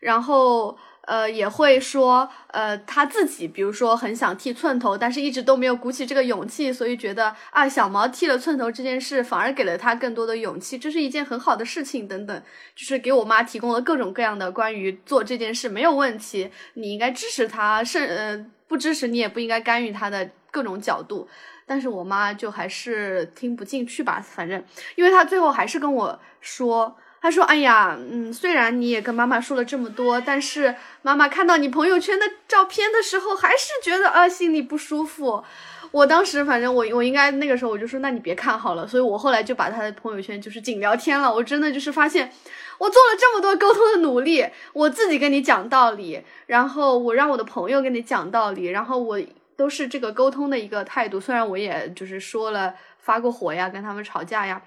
[0.00, 0.78] 然后。
[1.08, 12.42] 呃，也会说，呃，他自己比如说很想剃寸头，但是一直都没有鼓起这个勇气，所以觉得啊，小毛剃了寸头这件事反而给了他更多的勇气，这是一件很好的事情，等等，
[12.76, 21.26] 就是给我妈提供了各种各样的关于做这件事没有问题，你应该支持他，甚呃不支持你也不应该干预他的各种角度，
[21.64, 24.62] 但是我妈就还是听不进去吧，反正，
[24.94, 26.98] 因为她最后还是跟我说。
[27.20, 35.42] 他说：“哎呀，嗯，虽然你也跟妈妈说了这么多，但是妈妈看到你朋友圈的照片的时候，还是觉得啊心里不舒服。
[35.90, 38.86] 我当时反正我我应该那个时候我就说，那你别看好了。
[38.86, 41.34] 所以我后来就把他的朋友圈就是仅聊天了。
[41.34, 42.30] 我真的就是发现，
[42.78, 49.18] 我做了这么多沟通的努力，我自己跟你讲道理，然后我让我的朋友跟你讲道理，然后我
[49.56, 51.18] 都是这个沟通的一个态度。
[51.18, 54.62] 虽然我也就是说了发过火呀，跟他们吵架呀，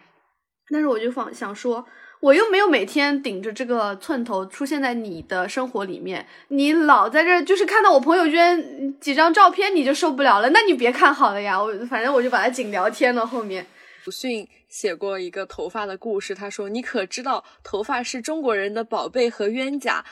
[0.69, 1.85] 但是我就放想说。”
[2.21, 11.61] 我又没有每天顶着这个寸头出现在你的生活里面，你老在这就是看到我朋友圈几张照片你就受不了了，那你别看好了呀。
[11.61, 13.25] 我反正我就把它仅聊天了。
[13.25, 13.65] 后面
[14.05, 20.05] 鲁迅写过一个头发的故事，他说：“你可知道头发是中国人的宝贝和冤家？”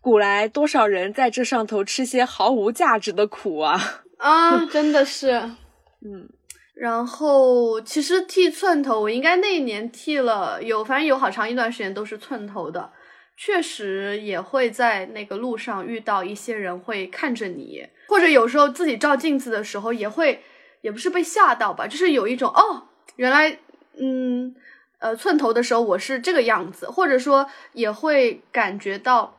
[0.00, 4.04] 古来多少人在这上头吃些毫无价值的苦啊！
[4.18, 5.32] 啊，真的是，
[6.06, 6.28] 嗯。
[6.76, 12.92] 然后其实剃寸头，我应该那一年剃了有，反正有好长一段时间都是寸头的。
[13.34, 20.42] 确实也会在那个路上遇到一些人会看着你，或者有时候自己照镜子的时候也会，
[20.82, 23.58] 也不是被吓到吧，就是有一种哦，原来
[23.98, 24.54] 嗯
[24.98, 29.38] 呃寸头的时候我是这个样子，或者说也会感觉到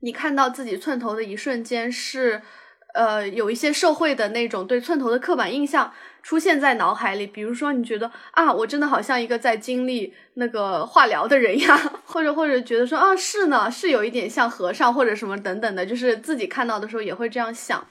[0.00, 2.42] 你看到自己寸头的一瞬间是。
[2.94, 5.92] 呃，有一些社会的那种对寸头的刻板印象
[6.28, 17.82] 出现在脑海里，比如说你觉得啊，我真的好像一个在经历那个化疗的人呀， 或者或者觉得说啊，是呢，是有一点像和尚或者什么等等的，就是自己看到的时候也会这样想。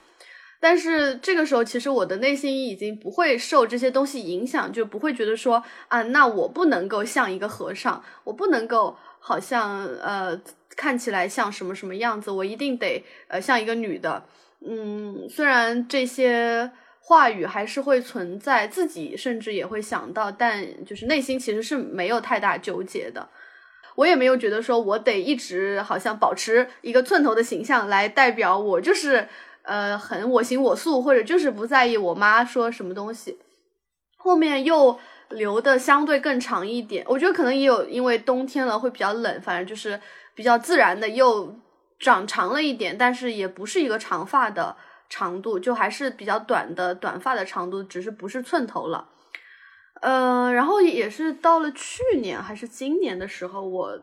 [0.60, 10.40] 但是这个时候，其实我的内心已经不会受这些东西影响，就不会觉得说啊，那我不能够像一个和尚，我不能够好像呃
[10.76, 14.24] 看起来像什么什么样子，我一定得呃像一个女的。
[14.64, 16.72] 嗯，虽然这些
[17.08, 23.30] 话语还是会存在，自己甚至也会想到，但就是内心其实是没有太大纠结的。
[23.96, 29.26] 我也没有觉得说我得一直好像保持一个寸头的形象来代表我就是
[29.62, 33.40] 呃很我行我素，或者就是不在意我妈说什么东西。
[34.18, 39.98] 后面又留的相对更长一点，我觉得可能也有因为冬天了会比较冷，反正就是
[40.36, 41.56] 比较自然的又。
[42.00, 44.78] 长长了一点，但是也不是一个长发的
[45.10, 49.10] 长度，就还是比较短的短发的长度，只是不是寸头了。
[50.02, 54.00] 呃，然后也是到了去年还是今年的时候，我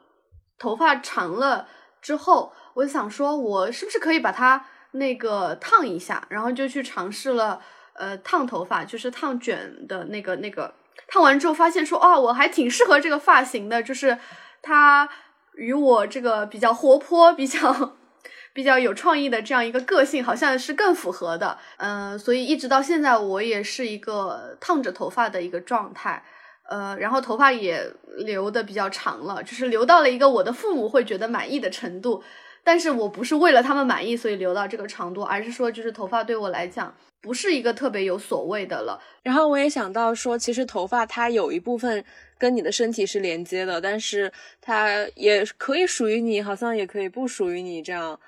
[0.59, 1.69] 头发长了
[2.03, 6.27] 之后，我想说，我是不是可以把它那个烫一下？
[6.31, 7.61] 然后就去尝试了，
[7.95, 10.75] 呃，烫头发，就是烫卷的那个那个。
[11.07, 14.19] 烫完之后发现说，哦，我还挺适合这个发型的，就是
[14.63, 15.09] 它。
[15.57, 17.93] 与我这个比较活泼、比较
[18.55, 21.59] 比较有创意的这样一个个性，好像是更符合的。
[21.77, 26.23] 嗯，所以一直到现在，我也是一个烫着头发的一个状态。
[26.71, 27.85] 呃，然后头发也
[28.17, 32.23] 留的比较长了，就是留到了一个我的父母会觉得满意的程度。
[32.63, 38.99] 但是我不是为了他们满意，所以留到这个长度，而是说，就是头发对我来讲不是一个特别有所谓的了。
[39.23, 42.05] 然后我也想到说，其实头发它有一部分。
[42.37, 47.81] 跟你的身体是连接的，但是它也可以属于你，好像也可以不属于你。
[47.81, 48.19] 这样，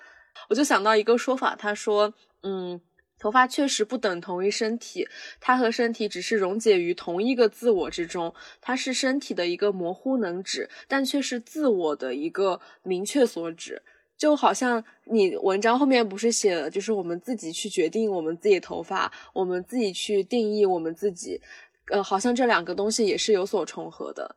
[0.49, 2.81] 我就想到一个说法，他说，嗯，
[3.18, 5.09] 头发确实不等同于身体，
[5.40, 13.83] 它和身体只是溶解于同一个自我之中，它是身体的一个模糊能指，但却是自我的一个明确所指。
[14.16, 21.40] 就好像你文章后面不是写了，就是我们自己去决定我们自己头发，我们自己去定义我们自己。
[21.88, 24.35] 呃，好像这两个东西也是有所重合的，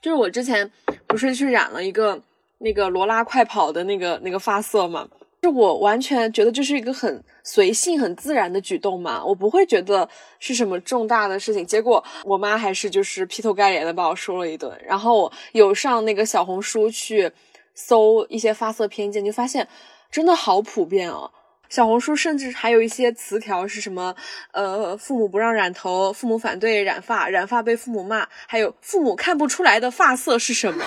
[0.00, 0.70] 就是我之前
[1.06, 2.22] 不是去染了一个
[2.58, 5.06] 那个罗拉快跑的那个那个发色嘛，
[5.42, 11.66] 就我完全觉得这是一个很随性、很自然的举动嘛，我不会觉得是什么重大的事情。
[11.66, 17.30] 结果我妈还是就是劈头盖脸的把我说了一顿，然后我有上那个小红书去
[17.74, 19.68] 搜一些发色偏见，就发现
[20.10, 21.30] 真的好普遍哦。
[21.70, 24.14] 小红书甚至还有一些词条是什么？
[24.52, 30.84] 呃，父母不让染头，父母反对染发，染发被父母骂，还有父母看不出来的发色是什么？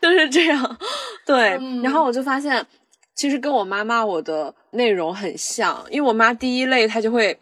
[0.02, 0.78] 就是这样。
[1.26, 2.66] 对，然后我就发现，
[3.14, 7.38] 其实跟我妈骂我的内容很像，因为我妈第一类她就会，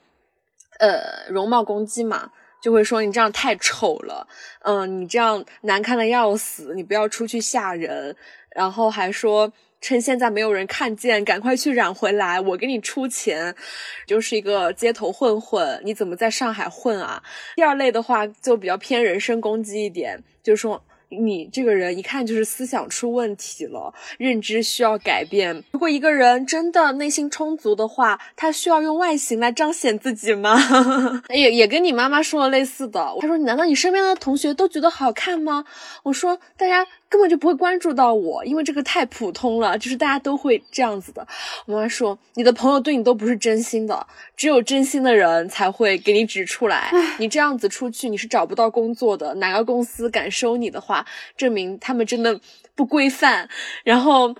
[0.78, 2.30] 呃，容貌攻击嘛，
[2.62, 4.26] 就会说你这样太丑了，
[4.64, 8.14] 嗯，你这样难看的要死，你不要出去吓人，
[8.54, 9.52] 然后还说。
[9.80, 13.54] 趁现在没有人看见，赶快去染回来，我给你出钱。
[14.08, 17.22] 就是一个街头混混，你怎么在上海混啊？
[17.54, 20.82] 第二类的话就比较偏人身攻击一点，就是说。
[21.10, 25.64] 你这个人一看就是思想出问题了，认知需要改变。
[25.70, 30.58] 如果一个人真的内心充足的话，他需要用外形来彰显自己吗？
[31.30, 33.00] 也也跟你妈妈说了类似的。
[33.20, 35.64] 她说：“难道你身边的同学都觉得好看吗？”
[36.04, 41.26] 我说：“大家根本就不会关注到我，因为这个太普通了，就是大家都会这样子的。”
[41.66, 46.90] 我妈说：“你的朋友对你都不是真心的，只有真心的人才会给你指出来。
[47.18, 49.34] 你这样子出去，你是找不到工作的。
[49.36, 51.04] 哪个公司敢收你的话？”
[51.36, 52.38] 证明他们真的
[52.74, 53.48] 不规范，
[53.84, 54.34] 然后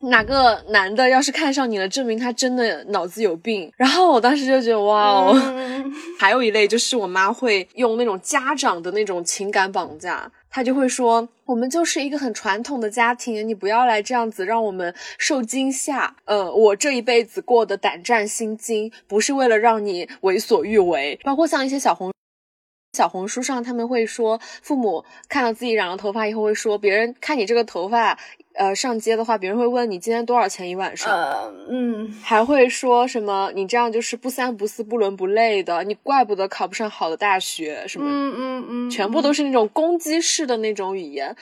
[0.00, 3.70] 哪个男的要是看上你了，证明他真的脑子有病。
[3.76, 5.34] 然后我当时就觉得哇哦，
[6.18, 16.16] 还有一类就是我妈会用那种家长的那种情感绑架，他就会说我们就是一个很传统的家庭，你不要来这样子让我们受惊吓。
[16.24, 21.18] 呃，我这一辈子过得胆战心惊，不是为了让你为所欲为。
[21.22, 22.12] 包括像一些小红。
[22.98, 28.18] 小红书上他们会说，父母看到自己染了头发以后会说，别人看你这个头发，
[28.60, 41.34] 呃上街的话，别人会问你今天多少钱一晚上，呃，嗯，还会说什么你这样就是不三不四不伦不类的，你怪不得考不上好的大学什么，嗯嗯嗯，全部都是那种攻击式的那种语言。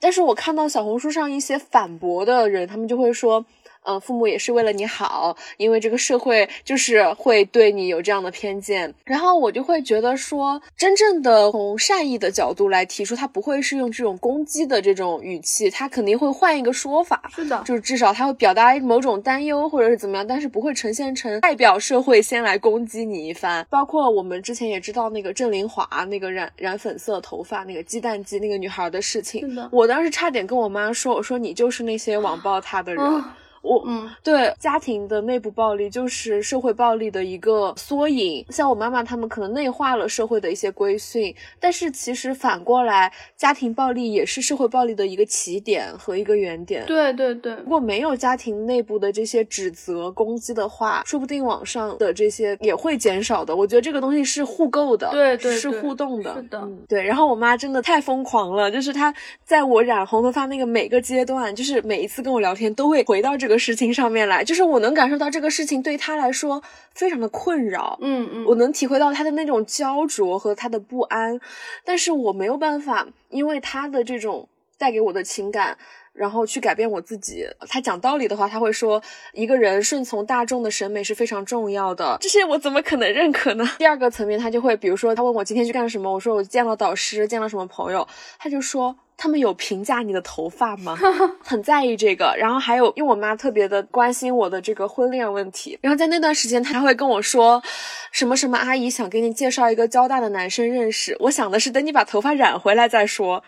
[0.00, 3.44] 但是我看到小红书上一些反驳的人，他们就会说。
[3.84, 8.92] 嗯，父母也是为了你好，因为这个社会就是会对你有这样的偏见。
[9.04, 17.22] 然后我就会觉得说，真正的从善意的角度来提出，他不会是用这种攻击的这种语气，他肯定会换一个说法。
[17.34, 23.66] 是的，就是至少他会表达某种担忧或者是怎么样，但是不会呈现成代表社会先来攻击你一番。
[23.68, 33.24] 包括我们之前也知道那个郑林华那个染染粉色头发那个鸡蛋鸡那个女孩的事情，是的，我当时差点跟我妈说，我说你就是那些网暴她的人。
[33.64, 38.44] 我嗯，对家庭的内部暴力就是社会暴力的一个缩影。
[38.50, 46.84] 像我妈妈他们可能内化了社会的一些规训，但是其实反过来，家庭暴力也是社会暴力的一个起点和一个原点。
[46.84, 53.56] 对对对，如果没有家庭内部的这些指责攻击的话，说不定网上的这些也会减少的。
[53.56, 57.02] 我觉得这个东西是互构的，对对，是互动的，是的，对。
[57.02, 66.62] 然后我妈真的太疯狂了，就是她在我染红头发那个每个阶段，就是每一次跟我聊天都会回到这个事情上面来，就是我能感受到这个事情对他来说
[66.94, 71.40] 非常的困扰，嗯嗯，我能体会到他的那种焦灼和他的不安，
[71.84, 74.48] 但是我没有办法，因为他的这种
[74.78, 75.78] 带给我的情感。
[76.14, 77.44] 然后去改变我自己。
[77.68, 79.02] 他讲道理的话，他会说
[79.32, 82.16] 一个人顺从大众的审美是非常重要的。
[82.20, 83.68] 这些我怎么可能认可呢？
[83.78, 88.06] 第二个层面，他就会比如说，他问我今天去干什么，我说我见了导师，见了什么朋友，
[88.38, 88.96] 他就说。
[89.16, 90.96] 他们有评价你的头发吗？
[91.42, 92.34] 很在意这个。
[92.38, 95.78] 然后还有，因为我妈特别的关心我的这个婚恋问题。
[95.80, 97.62] 然后在那段时间，她会跟我说，
[98.10, 101.16] 什么什么阿姨想给你介绍一个交大的男生认识。
[101.20, 103.42] 我想的是等你把头发染回来再说。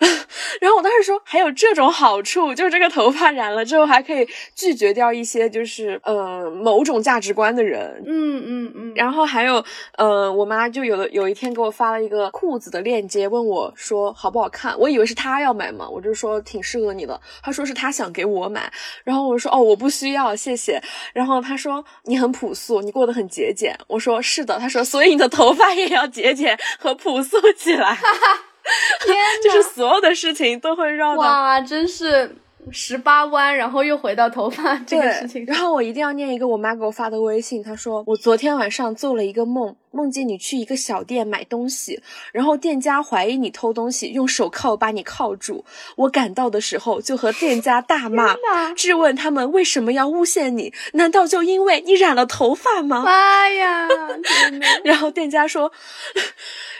[0.60, 8.02] 然后我当时说，还有这种好处，就是这个头发染了之后还可以拒绝掉一些就是呃某种价值观的人。
[8.06, 8.92] 嗯嗯嗯。
[8.94, 9.62] 然后还有，
[9.96, 14.78] 呃，我妈就有的有一天给我发了一个裤子的链接，问我说好不好看。
[14.78, 17.20] 我以为是他要买嘛，我就说挺适合你的。
[17.42, 20.80] 他说是他想给我买，然后我说哦我不需要谢谢。
[21.12, 23.76] 然后他说你很朴素，你过得很节俭。
[23.88, 24.58] 我说是的。
[24.60, 27.98] 他说所以你的头发也要节俭和朴素起来。
[29.04, 32.36] 天，就是所有的事情都会绕到哇，真是
[32.70, 35.44] 十八弯，然后又回到头发这个事情。
[35.46, 42.00] 然后我一定要念一个我妈给我发的微信，她说我昨天晚上做了一个梦，梦见你去一个小店买东西，
[42.32, 45.64] 然后店家怀疑你偷东西，用手铐把你铐住。
[45.96, 48.36] 我赶到的时候就和店家大骂，
[48.76, 50.72] 质问他们为什么要诬陷你？
[50.92, 53.02] 难道就因为你染了头发吗？
[53.02, 53.88] 妈呀！
[54.84, 55.72] 然后店家说。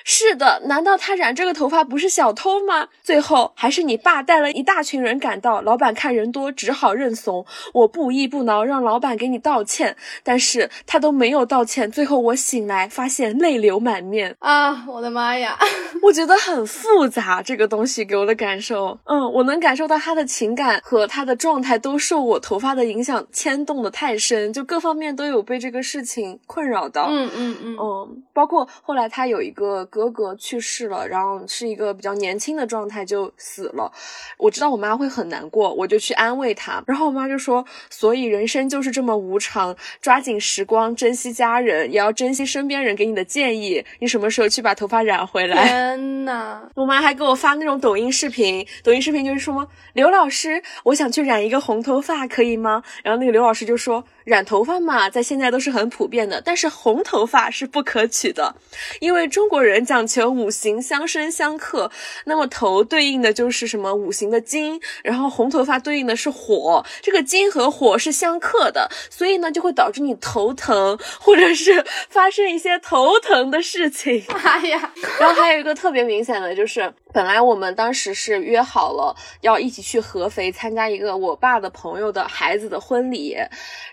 [0.05, 2.88] 是的，难道他染这个头发不是小偷吗？
[3.03, 7.44] 最后还是你爸带了一大群人赶到，老板看人多，只好认怂。
[7.74, 11.90] 我不依不挠，让老板给你道歉，但是他都没有道歉。
[11.90, 14.84] 最后我醒来，发现泪流满面啊！
[14.88, 15.59] 我的妈呀，
[16.03, 27.09] 我觉得很复杂，这个东西给我的感受，嗯，我能感受到他的情感和他的状态都受我头发的影响牵动的太深，就各方面都有被这个事情困扰到。
[27.11, 29.86] 嗯嗯嗯嗯，包括后来他有一个。
[29.91, 33.93] 哥哥去世了，然后是一个比较年轻的状态就死了。
[34.38, 36.82] 我知道我妈会很难过，我就去安慰她。
[36.86, 43.84] 然后我妈就说：“所以人生就是这么无常，抓紧时光，珍惜家人，也要珍惜身边人给你的建议。
[43.99, 54.05] 你什么时候去把头发染回来？”天呐，我妈还给我发那种抖音视频，抖音视频就是说：“刘老师，我想去染一个红头发，可以吗？”然后那个刘老师就说。
[54.24, 58.55] 染头发嘛，在现在都是很普遍的，但是红头发是不可取的，
[59.01, 61.90] 因为中国人讲求五行相生相克。
[62.24, 74.24] 那么头对应的就是什么五行的金，然后红头发对应的是火，这个金和火是相克的，所以呢就会导致你头疼，或者是发生一些头疼的事情。
[74.28, 83.36] 哎呀，然后还有一个特别明显的就是，本来我们当时是约好了要一起去合肥参加一个我爸的朋友的孩子的婚礼，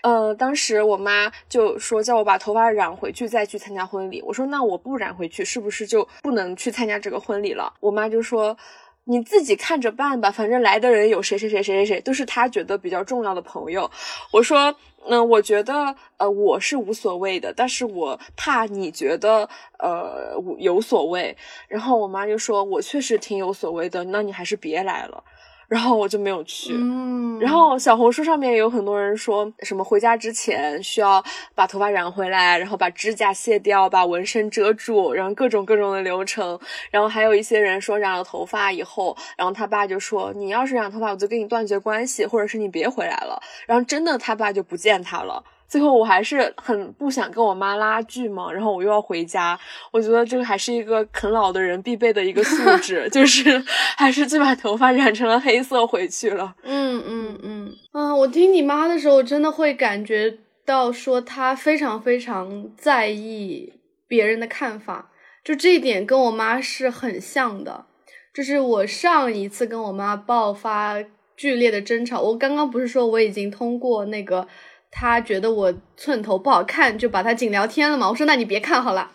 [0.02, 0.28] 呃。
[0.38, 4.22] 当时我妈就说叫我把头发染回去再去参加婚礼。
[4.22, 7.72] 我说那我不染回去是不是就不能去参加这个婚礼了？
[7.80, 8.56] 我妈就说
[9.04, 13.90] 你自己看着办吧，反正来的人有谁谁谁谁谁谁都是她觉得比较重要的朋友。
[14.32, 14.74] 我说
[15.08, 19.48] 嗯，我觉得呃我是无所谓的，但是我怕你觉得
[19.78, 21.34] 呃有所谓。
[21.68, 25.24] 然后我妈就说我确实挺有所谓的，那你还是别来了。
[25.68, 26.72] 然后我就没有去。
[26.72, 31.22] 嗯，然后小红书上面有很多人说什么回家之前需要
[31.54, 36.58] 把头发染回来，然后把指甲卸掉，把纹身遮住，然后各种各种的流程。
[36.90, 43.38] 然后还有一些人说染了头发以后，然后他爸就说你要是染头发，我就跟你断绝关系，或者是你别回来了。
[43.66, 45.44] 然后真的他爸就不见他了。
[45.68, 49.58] 最后我还是很不想跟我妈拉锯嘛，然后我又要回家，
[49.92, 53.62] 我觉得这个还是一个啃老的人必备的一个素质， 就是
[53.96, 56.54] 还是去把头发染成了黑色回去了。
[56.62, 63.74] 嗯嗯嗯嗯，我听你妈的时候，真的会感觉到说她非常非常在意
[64.06, 65.10] 别人的看法，
[65.44, 67.84] 就这一点跟我妈是很像的。
[68.32, 70.96] 就是我上一次跟我妈爆发
[71.36, 74.48] 剧烈的争吵，我刚刚不是说我已经通过那个。
[74.90, 78.08] 他觉得我寸头不好看，就把他仅聊天了嘛。
[78.08, 79.12] 我说那你别看好了。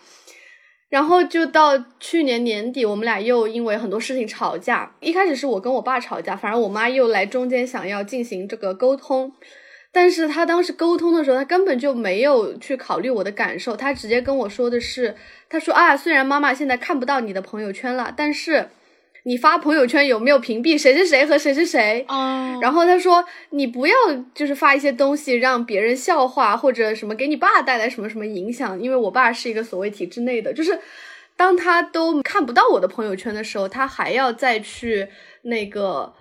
[0.90, 4.96] 然后就到去年年底，我们俩又因为很多事情吵架。
[5.00, 9.34] 一开始是我跟我爸吵架，反正我妈又来中间想要进行这个沟通。
[9.92, 15.16] 但是他当时沟通的时候，他根本就没有去考虑我的感受，他直接跟我说的是，
[15.50, 18.70] 他说啊，虽然妈妈现在看不到你的朋友圈了，但是。
[19.24, 22.06] 你发朋友圈有没有屏蔽谁谁谁和谁谁谁？
[22.08, 23.96] 哦，然后他说你不要
[24.34, 30.80] 就是发一些东西让别人笑话或者什么给你爸带来什么什么影响，因为我爸是一个所谓体制内的，就是
[31.36, 35.08] 当他都看不到我的朋友圈的时候，他还要再去
[35.44, 36.14] 那个。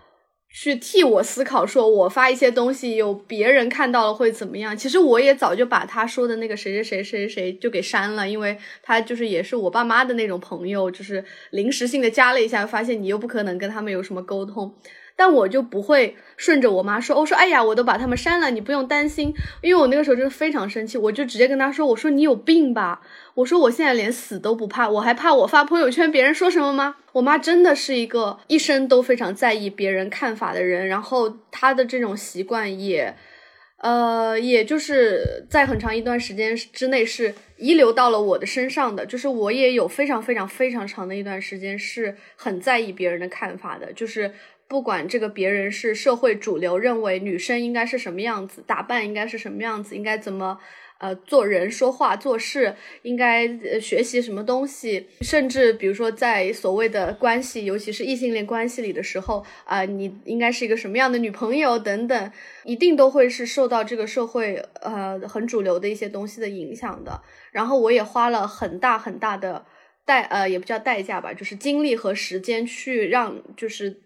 [0.55, 4.77] 去替我思考，说我发一些东西有别人看到了会怎么样？
[4.77, 14.75] 其实我也早就把他说的那个谁谁谁谁谁就给删了，因为他就是也是我爸妈的那种朋友，就是临时性的加了一下，发现你又不可能跟他们有什么沟通。
[15.17, 19.33] 但我就不会顺着我妈说，我说哎呀，我都把他们删了，你不用担心。
[19.61, 23.01] 因为我那个时候真的非常生气，我就直接跟他说，我说你有病吧，
[23.35, 26.97] 我说我现在连死都不怕，我还怕我发朋友圈别人说什么吗？
[27.13, 33.15] 我妈真的是一个一生都非常在意别人看法的人，然后她的这种习惯也，
[33.77, 44.33] 呃，也就是在很长一段时间之内是遗留到了我的身上的，就是我也有非常非常非常长的一段时间是很在意别人的看法的，就是。
[44.73, 50.59] 不管这个别人是社会主流认为女生应该是什么样子，打扮应该是什么样子，应该怎么
[50.97, 53.47] 呃做人、说话、做事，应该
[53.79, 62.33] 学习什么东西，甚至比如说在所谓的关系，尤其是异性恋关系里的时候啊，你应该是一个什么样的女朋友等等，
[62.65, 67.21] 一定都会是受到这个社会呃很主流的一些东西的影响的。
[67.51, 69.67] 然后我也花了很大很大的
[70.07, 74.01] 代呃也不叫代价吧，就是精力和时间去让就是。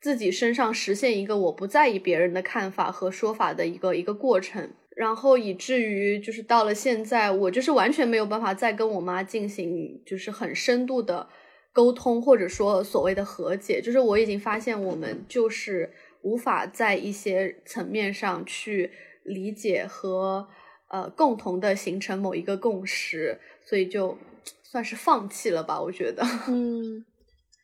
[0.00, 11.28] 自己身上实现一个我不在意别人的看法和说法的一个一个过程，然后以至于就是到了现在，我就是完全没有办法再跟我妈进行就是很深度的
[11.72, 15.92] 沟通，或者说所谓的和解，就是我已经发现我们就是
[16.22, 18.90] 无法在一些层面上去
[19.24, 20.48] 理解和
[20.88, 24.16] 呃共同的形成某一个共识，所以就
[24.62, 27.04] 算是放弃了吧，我觉得， 嗯。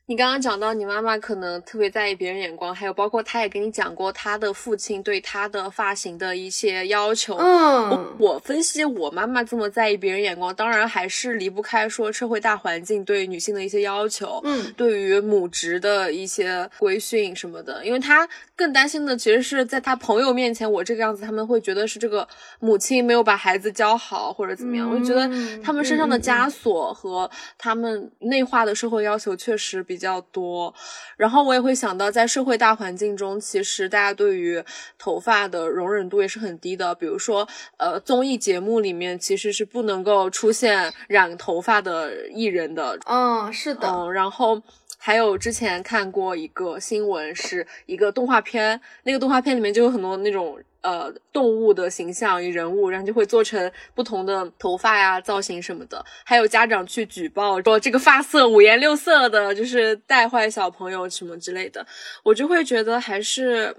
[0.07, 7.37] 你刚刚讲到你妈妈可能特别在意别人眼光，还有包括她也跟你讲过她的父亲对她的发型的一些要求。
[7.39, 14.43] 嗯，我分析我妈妈这么在意别人眼光，当然还是离不开说社会大环境对女性的一些要求。
[14.45, 22.29] 嗯，对于母职的一些规训什么的，因为她更担心的其实是在她朋友面前我这个样子，他们会觉得是这个
[22.61, 24.87] 母亲没有把孩子教好或者怎么样。
[24.87, 25.27] 我就觉得
[25.63, 29.94] 他们身上的枷锁和他们内化的社会要求确实比。
[29.95, 30.75] 比较多，
[31.17, 34.61] 然后我也会想到，在社会大环境中，其实大家对于
[34.99, 36.93] 头发的容忍度也是很低的。
[36.97, 42.99] 比如说，呃，综艺节目里面其实是不能够出现染头发的艺人的。
[43.07, 43.89] 嗯，是的。
[43.89, 44.61] 嗯，然后
[44.99, 50.59] 还有之前看过一个新闻，是一个动画片，那个动画片里面就有很多那种。
[50.85, 56.05] 呃，动物的形象与人物，然后就会做成不同的头发呀、造型什么的。
[56.26, 61.87] 还有家长去举报说这个发色五颜六色的，就是带坏小朋友什么之类的。
[62.22, 63.74] 我就会觉得，还是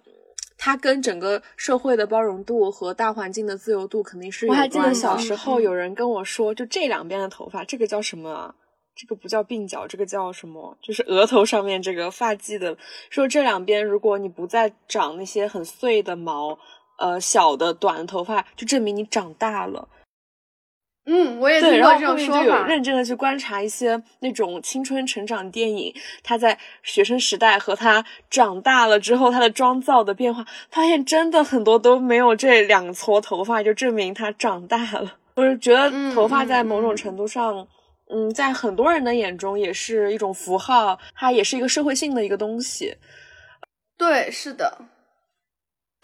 [0.57, 4.57] 它跟整个社会的包容度和大环境的自由度肯定是有关。
[4.57, 8.55] 我还记得小时候有人跟我说，就这两边的头发，这个叫什么？
[8.97, 10.75] 这个不叫鬓角，这个叫什么？
[10.81, 12.77] 就是额头上面这个发髻的。
[13.09, 16.57] 说这两边，如果你不再长那些很碎的毛。
[16.97, 19.87] 呃，小的短的头发就证明你长大了。
[21.07, 22.65] 嗯，我也听过这种说法。
[22.65, 25.93] 认真的去观察一些那种青春成长电影，
[26.23, 35.17] 他在学生时代和他长大了之后，他的妆造的变化，发现真的很多都没有这两撮头发，就证明他长大了。
[35.35, 37.67] 我是觉得头发在某种程度上，
[38.11, 42.95] 嗯，在很多人的眼中也是一种符号，它也是一个社会性的一个东西。
[43.95, 44.75] 对，是的。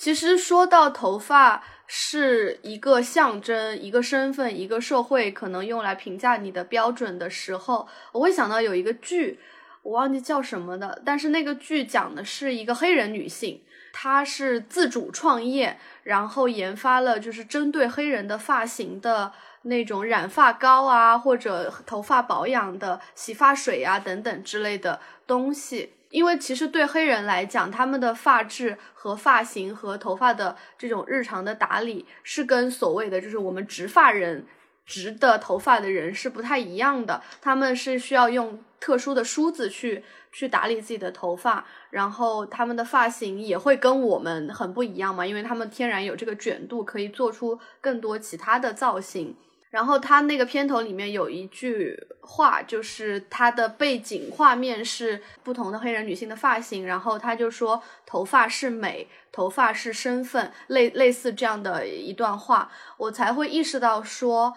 [0.02, 9.40] 其实说到头发是一个象征、一个身份、一个社会可能用来评价你的标准的时候，我会想到有一个剧，
[9.84, 13.62] 我忘记叫什么的，但是那个剧讲的是一个黑人女性，
[13.94, 19.32] 她是自主创业，然后研发了就是针对黑人的发型的
[19.62, 25.94] 那种染发膏啊，或者头发保养的洗发水啊等等之类的东西。
[26.12, 34.46] 因为其实对黑人来讲，他们的发质和发型和头发的这种日常的打理，是跟所谓的就是我们直发人、
[34.86, 37.24] 直的头发的人是不太一样的。
[37.42, 49.36] 他们是需要用特殊的梳子去去打理自己的头发，然后他们的发型也会跟我们很不一样嘛，因为他们天然有这个卷度，可以做出更多其他的造型。
[49.72, 64.54] 然后他那个片头里面有一句话，就是他的背景画面是不同的黑人女性的发型，然后他就说头发是美，头发是身份，类类似这样的一段话，我才会意识到说，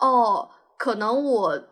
[0.00, 1.64] 哦，可能我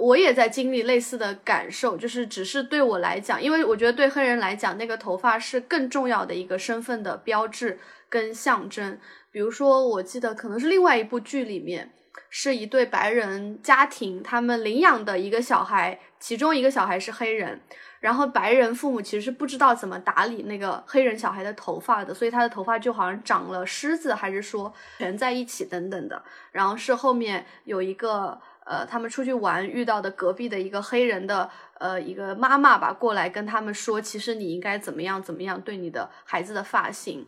[0.00, 9.00] 我也在经历类似的感受，就是只是对我来讲，因为我觉得对黑人来讲，那个头发是更重要的一个身份的标志跟象征。
[9.32, 11.90] 比如说，我记得可能是另外一部剧里面。
[12.30, 17.60] 是一对白人家庭，他们领养的一个小孩，其中一个小孩是黑人，
[18.00, 26.22] 然后白人父母其实是不知道怎么打理那个黑人小孩的头发的，所以他的头发就好像长了虱子，还是说全在一起等等的。
[26.52, 37.26] 然后是后面有一个呃，他们出去玩遇到的隔壁的一个黑人的呃一个妈妈吧，过来跟他们说，其实你应该怎么样怎么样对你的孩子的发型，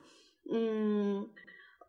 [0.53, 1.28] 嗯。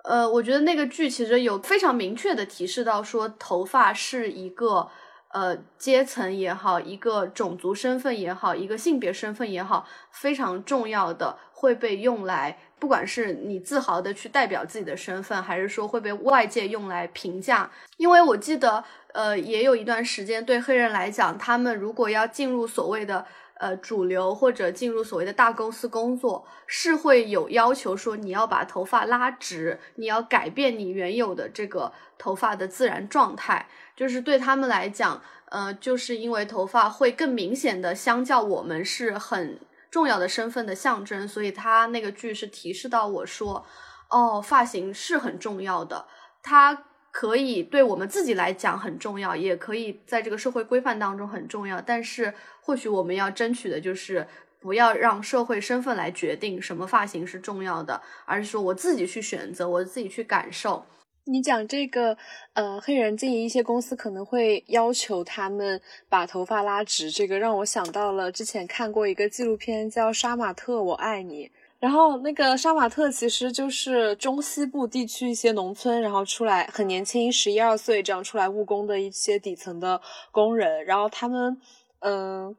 [0.08, 4.88] 呃，我觉得那个剧其实有非常明确的提示到，说头发是一个
[5.34, 17.70] 呃阶层也好，一个种族身份也好，一个性别身份也好，非常重要的会被用来，不管是你自豪的去代表自己的身份，还是说会被外界用来评价。
[17.98, 18.82] 因为我记得，
[19.12, 23.26] 呃，也有一段时间对黑人来讲，他们如果要进入所谓的。
[23.60, 33.68] 呃，主流或者进入所谓的大公司工作，是会有要求说你要把头发拉直，你要改变你原有的这个头发的自然状态。
[33.96, 43.66] 就是对他们来讲，呃，就是因为头发会更明显的相较我们是很重要的身份的象征，所以他那个剧是提示到我说，
[44.10, 46.06] 哦，发型是很重要的，
[46.44, 46.84] 他
[47.20, 52.32] 可以对我们自己来讲很重要，也可以在这个社会规范当中很重要，但是。
[52.62, 54.28] 或许我们要争取的就是
[54.60, 60.86] 不要让社会身份来决定什么发型是重要的，而是说我自己去选择，我自己去感受。
[61.24, 62.18] 你讲这个，
[62.54, 71.48] 呃，黑人经营一些公司可能会要求他们把头发拉直，这个让我想到了之前看过一个纪录片叫《杀马特我爱你》，
[71.80, 80.02] 然后那个杀马特其实就是中西部地区一些农村，然后出来很年轻，十一二岁这样出来务工的一些底层的
[80.32, 81.60] 工人，然后他们。
[82.00, 82.56] 嗯，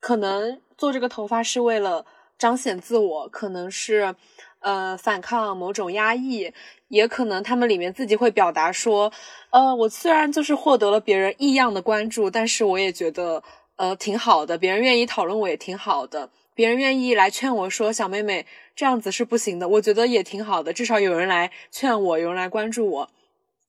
[0.00, 2.04] 可能做这个头发是为了
[2.36, 4.12] 彰显自我，可能是
[4.58, 6.52] 呃反抗某种压抑，
[6.88, 9.12] 也可能他们里面自己会表达说，
[9.50, 13.44] 呃，我虽然就是获得了别人异样的关注，但是我也觉得
[13.76, 23.10] 呃挺好的，别人愿意讨论我也挺好的，别人愿意来劝我说小妹妹这样子是不行的，我觉得也挺好的，至少有人来劝我，有人来关注我。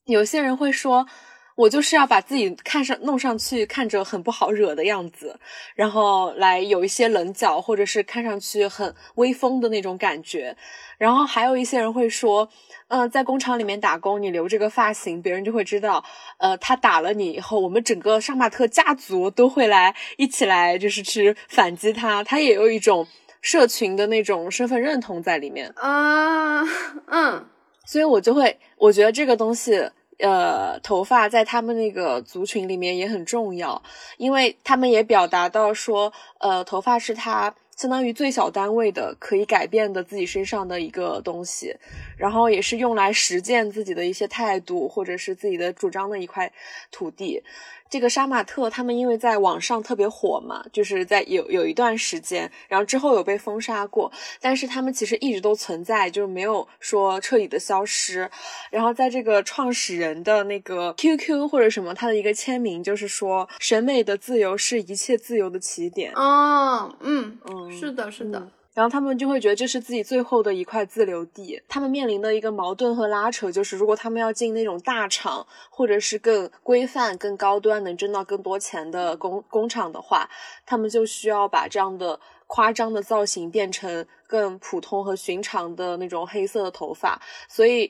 [0.05, 1.07] 有些人会说。
[1.55, 5.39] 我就是要把自己看上弄上去，看着很不好惹的样子，
[5.73, 10.57] 然后来有一些棱角，或者是看上去很威风的那种感觉。
[10.97, 12.49] 然后还有一些人会说，
[12.89, 16.03] 嗯，在工厂里面打工，你留这个发型，别人就会知道，
[16.39, 22.21] 呃，他打了你以后，我们整个杀马特家族都会来一起来，就是去反击他。
[22.23, 23.07] 他也有一种
[23.39, 25.71] 社群的那种身份认同在里面。
[25.77, 26.61] 啊，
[27.07, 27.45] 嗯，
[27.85, 29.89] 所以我就会，我觉得这个东西。
[30.19, 33.81] 呃，头发在他们那个族群里面也很重要，
[34.17, 41.75] 因为他们也表达到说，呃，头发是他相当于最小单位的可以改变的自己身上的一个东西，
[42.17, 46.51] 然后也是用来实践自己的一些态度或者是自己的主张的一块
[46.91, 47.43] 土地。
[47.89, 54.11] 这个杀马特他们因为在网上特别火嘛，就是在有有一段时间，然后之后有被封杀过，
[54.41, 58.29] 但是他们其实一直都存在，就是没有说彻底的消失。
[58.71, 66.11] 然后在这个创始人的那个 QQ 或者什么，他的一个签名就是说，审美的自由是一切自由的起点。
[66.15, 68.47] 哦，嗯嗯，是的，是的。
[68.75, 71.59] 然后他们就会觉得这是自己最后的一块自留地。
[71.67, 80.29] 他们面临的一个矛盾和拉扯就是，如果他们要进那种大厂，或者是更规范、更高端、能挣到更多钱的工工厂的话，
[80.65, 87.89] 他们就需要把这样的夸张的造型变成更普通和寻常的那种黑色的头发，所以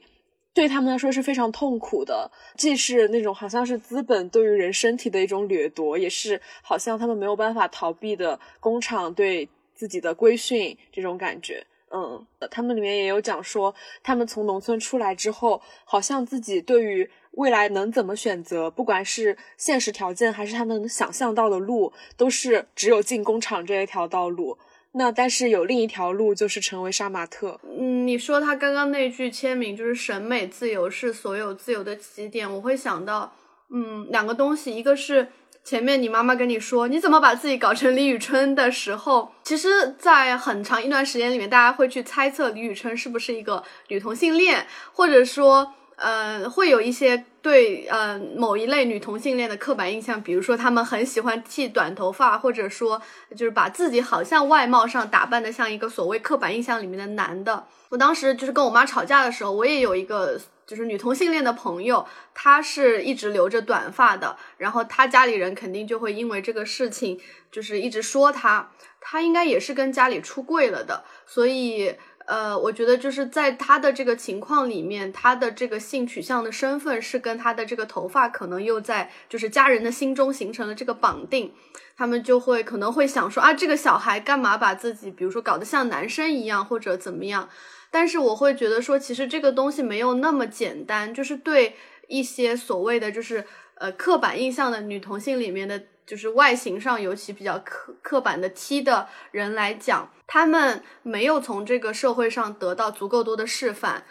[0.53, 11.65] 对他们来说是非常痛苦的，既是那种好像是资本对于人身体的一种掠夺，也是好像他们没有办法逃避的工厂对自己的规训这种感觉。
[11.91, 13.73] 嗯，他们里面也有讲说，
[14.03, 24.57] 他们从农村出来之后，好像自己对于未来能怎么选择，不管是现实条件还是他们想象到的路，都是只有进工厂这一条道路。
[24.93, 27.59] 那但是有另一条路，就是成为杀马特。
[27.63, 33.34] 嗯，你说他刚刚那句签名就是“审美自由是所有自由的起点”，我会想到，
[33.69, 35.28] 嗯，两个东西，一个是。
[35.66, 53.01] 前面你妈妈跟你说你怎么把自己搞成李宇春的时候，其实，在很长一段时间里面，大家会去猜测李宇春是不是一个女同性恋，或者说，呃，会有一些对呃某一类女同性恋的刻板印象，比如说他们很喜欢剃短头发，或者说
[53.36, 57.66] 就是把自己好像外貌上打扮的像一个所谓刻板印象里面的男的。
[57.89, 60.39] 我当时就是跟我妈吵架的时候，我也有一个。
[60.66, 67.20] 就是女同性恋的朋友，她是一直留着短发的，然后她家里人肯定就会因为这个事情，
[67.51, 71.95] 就是一直说她，她应该也是跟家里出柜了的，所以，
[72.26, 81.53] 呃，我觉得就是在她的这个情况里面，她的这个性取向的身份是跟她的这个头发可能又在就是家人的心中形成了这个绑定，
[81.95, 87.49] 他们就会可能会想说啊，这个小孩干嘛把自己比如说搞得像男生一样，或者怎么样。
[87.96, 91.78] 但是我会觉得说，其实这个东西没有那么简单，就是对
[92.10, 104.04] 一些所谓的就是呃刻板印象的女同性里面的，就是外形上尤其比较刻刻板的 T 的人来讲，他们没有从这个社会上得到足够多的示范，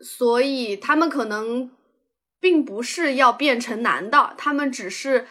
[0.00, 1.70] 所以他们可能
[2.40, 5.26] 并不是要变成男的，他们只是。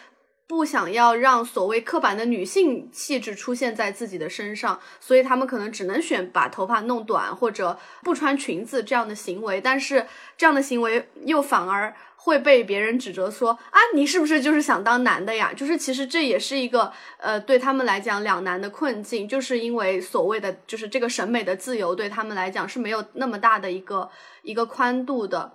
[0.48, 9.60] 不想要让所谓刻板的女性气质出现在自己的身上，所以他们可能只能选把头发弄短或者不穿裙子这样的行为。
[9.60, 15.52] 但是这样的行为又反而会被别人指责说啊，你是不是就是想当男的呀？
[15.52, 24.08] 就是其实这也是一个呃对他们来讲两难的困境，就是因为所谓的就是这个审美的自由对他们来讲是没有那么大的一个
[24.42, 25.54] 一个宽度的。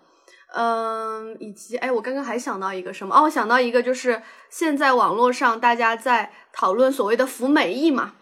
[0.53, 8.13] 嗯，以及哎，我刚刚还想到一个什么哦，想到一个就是现在网络上大家在讨论所谓的“服美役”嘛，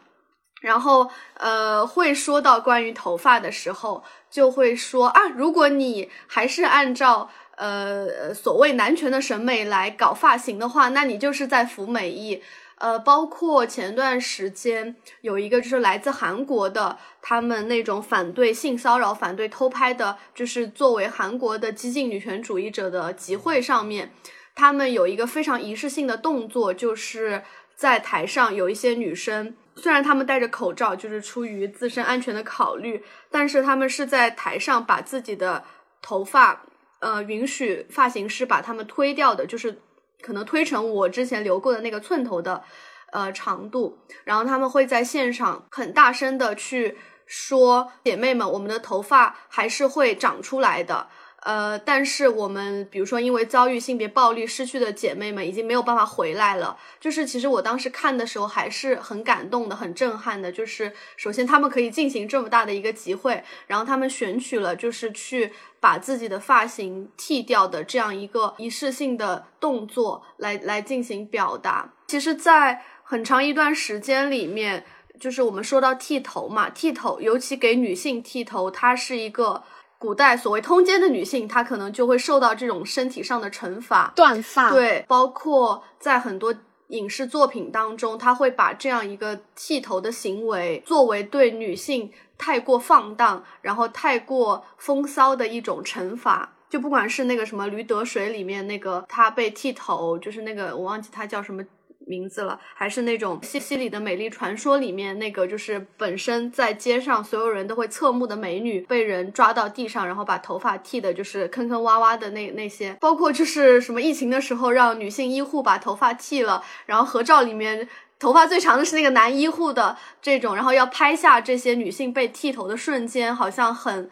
[0.62, 12.44] 然后呃会说到关于头发的时候，就会说啊，如果你还是按照呃所谓男权的审美来搞发型的话，那你就是在服美役。
[12.80, 24.14] 呃，包括前段时间有一个就是来自韩国的，他们那种反对性骚扰、反对偷拍的，就是作为韩国的激进女权主义者的集会上面，
[24.56, 27.44] 他们有一个非常仪式性的动作，就是
[27.76, 35.66] 在台上有一些女生，虽然她们戴着口罩，就是出于自身安全的考虑，但是他们是在台上把自己的
[36.02, 36.64] 头发，
[37.00, 39.82] 呃，允许发型师把他们推掉的，就是。
[40.22, 42.64] 可能推成我之前留过的那个寸头的，
[43.12, 51.08] 呃长度，然后他们会在现场很大声的去说：“姐妹们，我们的头发还是会长出来的。”
[51.42, 56.78] 呃，但是我们比如说因为遭遇性别暴力失去的姐妹们已经没有办法回来了。
[57.00, 60.52] 就是其实我当时看的时候还是很感动的，很震撼的。
[60.52, 65.52] 就是首先他们可以进行这么大的一个集会，然后他们选取了就是去。
[65.82, 71.94] 把自己的发型剃掉的这样一个仪式性的动作来来进行表达。
[72.08, 74.84] 其实，在很长一段时间里面，
[75.18, 79.64] 就是我们说到剃头嘛，剃头，尤其给女性剃头，它是一个
[80.00, 84.72] 古代所谓通奸的女性，她可能就会受到这种身体上的惩罚，断发。
[84.72, 86.56] 对，包括在很多
[86.88, 92.12] 影视作品当中，他会把这样一个剃头的行为作为对女性。
[92.42, 101.62] 太过放荡，然后太过风骚的一种惩罚，就不管是那个什么《驴得水》里面那个他被剃头，就是那个我忘记他叫什么
[102.10, 117.88] 名字了，还是那种《西西里的美丽传说》里面那个就是本身在街上所有人都会侧目的美女，被人抓到地上，然后把头发剃的就是坑坑洼洼的那那些，包括就是什么疫情的时候让女性医护把头发剃了，然后合照里面。
[118.22, 124.10] 头发最长的是那个男医护的这种，然后要拍下这些女性被剃头的瞬间，好像很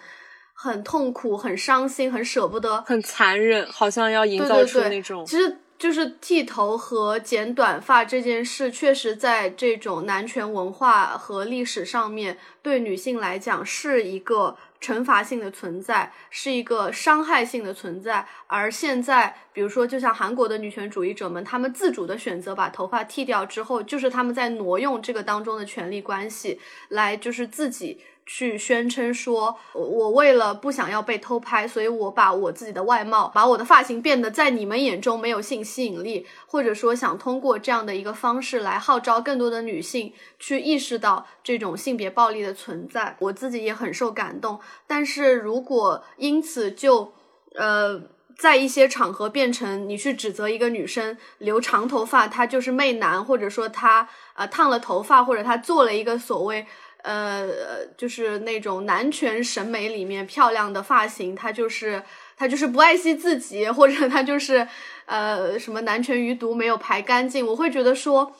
[0.53, 5.25] 很痛苦、很伤心、很舍不得、很残忍，好像要营造出那种。
[5.25, 18.27] 其实就是剃头和剪短发这件事，确实在这种男权文化和历史上面，对女性来讲是一个惩罚性的存在，是一个伤害性的存在。
[18.47, 26.59] 而现在，比如说，就像韩国的女权主义者们，他们自主的选择把头发剃掉之后，就是他们在挪用这个当中的权力关系，
[26.89, 28.01] 来就是自己。
[28.27, 43.15] 去宣称说，我为了不想要被偷拍，所以我把我自己的外貌，把我的发型变得在你们眼中没有性吸引力，或者说想通过这样的一个方式来号召更多的女性去意识到这种性别暴力的存在。
[43.19, 44.59] 我自己也很受感动。
[44.85, 47.13] 但是如果因此就，
[47.55, 48.01] 呃，
[48.37, 56.67] 在一些场合变成你去指责一个女生留长头发，她就是媚男，或者说她呃烫了头发，或者她做了一个所谓。
[57.07, 62.03] 呃，就是那种男权审美里面漂亮的发型，他就是
[62.35, 64.67] 他就是不爱惜自己，或者他就是
[65.05, 67.47] 呃什么男权余毒没有排干净。
[67.47, 68.35] 我会觉得说，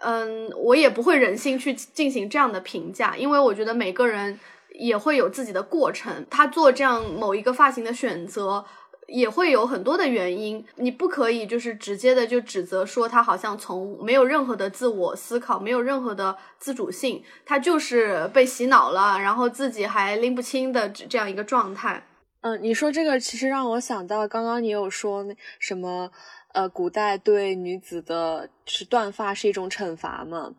[0.00, 4.40] 嗯，我也不会忍心去进行这样的评价，因为我觉得每个人
[4.74, 8.64] 也会有自己的过程，他做这样某一个发型的选择。
[9.08, 22.04] 也会有很多的原因，你不可以就是直接的就指责说他好像从没有任何的自我思考，没有任何的自主性，他就是被洗脑了，然后自己还拎不清的这样一个状态。
[22.42, 26.10] 嗯，你说这个其实让我想到刚刚你有说那什么，
[26.52, 30.52] 呃，古代对女子的是断发是一种惩罚嘛？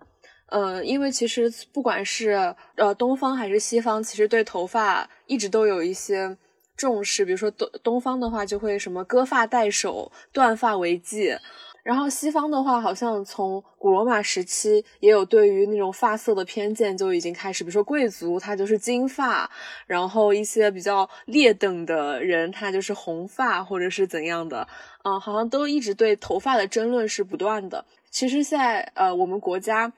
[0.48, 6.36] 嗯，因为其实不管是呃东方还是西方，其实对头发一直都有一些。
[6.80, 11.38] 重视，比如说东东方的话，就会什么割发代首、断发为祭，
[11.84, 19.52] 然后西方的话，好像从古罗马时期也有对于那种发色的偏见就已经开始，比如说贵族他就是金发，
[19.88, 24.66] 然后一些比较劣等的人他就是红发或者是怎样的，
[25.04, 27.84] 嗯，好像都一直对头发的争论是不断的。
[28.10, 29.92] 其实，在呃我们国家。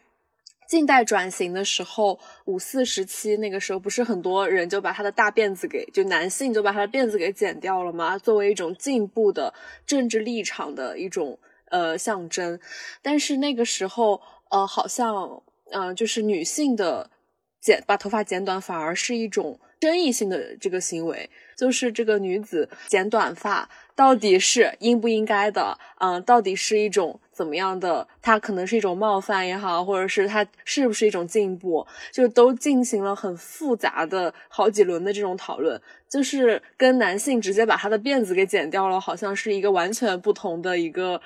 [0.72, 8.18] 近代转型的时候，五四时期那个时候，不是很多人就把他的大辫子给，就男性就把他的辫子给剪掉了吗？
[8.18, 9.54] 作为一种进步的
[9.86, 12.58] 政治立场的一种呃象征。
[13.02, 17.12] 但是那个时候，呃，好像，嗯，就是女性的
[17.60, 21.30] 剪把头发剪短，反而是一种争议性的这个行为，
[21.62, 25.78] 就是这个女子剪短发到底是应不应该的？
[25.99, 27.20] 嗯，到底是一种。
[27.32, 28.07] 怎么样的？
[28.22, 35.82] 它可能是一种冒犯也好，或者是它是不是一种进步，就都进行了很复杂的好几轮的这种讨论。
[36.07, 41.20] 就是跟男性直接把他的辫子给剪掉了，好像是一个完全不同的一个，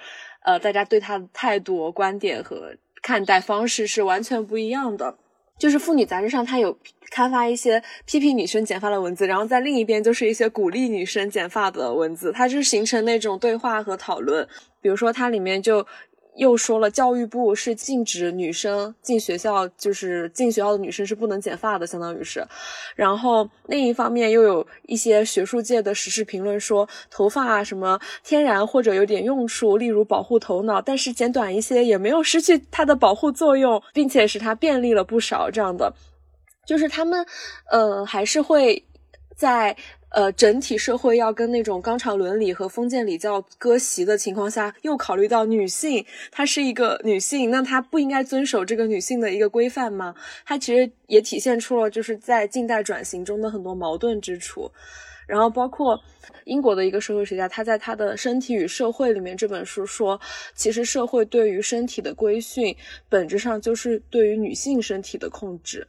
[0.44, 5.18] 呃，大家对他的态度、观点和看待方式是完全不一样的。
[5.58, 6.78] 就是妇女杂志上，它有
[7.10, 14.48] 开发一些批评女生剪发的文字，然后在另一边就是一些鼓励女生剪发的文字，它就是形成那种对话和讨论。
[14.82, 15.86] 比如说，它里面就
[16.36, 22.46] 又说了，教育部是禁止女生进学校，就是进学校的女生是不能剪发的，相当于是。
[22.96, 35.50] 然后另一方面，又有一些学术界的时事评论说，头发啊什么天然或者有点用处，例如保护头脑，但是剪短一些也没有失去它的保护作用，并且使它便利了不少。
[35.50, 35.94] 这样的，
[36.68, 37.26] 就是他们，
[37.72, 38.84] 呃，还是会
[39.36, 39.76] 在。
[40.12, 50.16] 呃，整体社会要跟那种纲常伦理和封建礼教割席的情况下，又考虑到女性，她是一个女性，那她不应该遵守这个女性的一个规范吗？
[50.46, 54.72] 它其实也体现出了就是在近代转型中的很多矛盾之处。
[55.28, 56.00] 然后包括
[56.46, 60.18] 英国的一个社会学家，他在他的《身体与社会》里面这本书说，
[60.54, 62.74] 其实社会对于身体的规训，
[63.10, 65.86] 本质上就是对于女性身体的控制。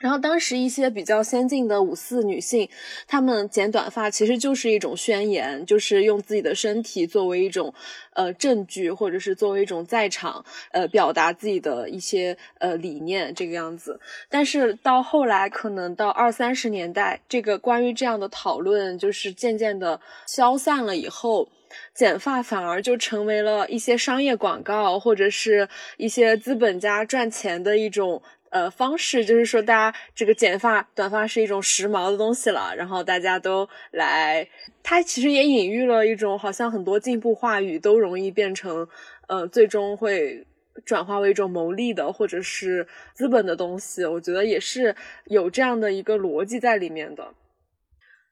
[0.00, 2.68] 然后当时一些比较先进的五四女性，
[3.06, 7.72] 她们剪短发其实就是一种宣言，就是用自己的身体作为一种
[8.14, 10.42] 呃证据，或者是作为一种在场
[10.72, 14.00] 呃表达自己的一些呃理念这个样子。
[14.30, 21.50] 但是到后来，可能到二三十年代，这个关于这样的讨论就是渐渐的消散了以后，
[21.94, 28.22] 剪发反而就成为了一些商业广告或者是一些资本家赚钱的一种。
[28.50, 34.48] 呃，方式就是说，大家这个剪发、短发是一种时髦的东西了，然后大家都来。
[34.82, 38.88] 它其实也隐喻了一种，好像很多进步话语都容易变成，
[39.28, 40.46] 呃，最终会
[40.84, 44.04] 转化为一种牟利的或者是资本的东西。
[44.04, 44.96] 我觉得也是
[45.26, 47.34] 有这样的一个逻辑在里面的。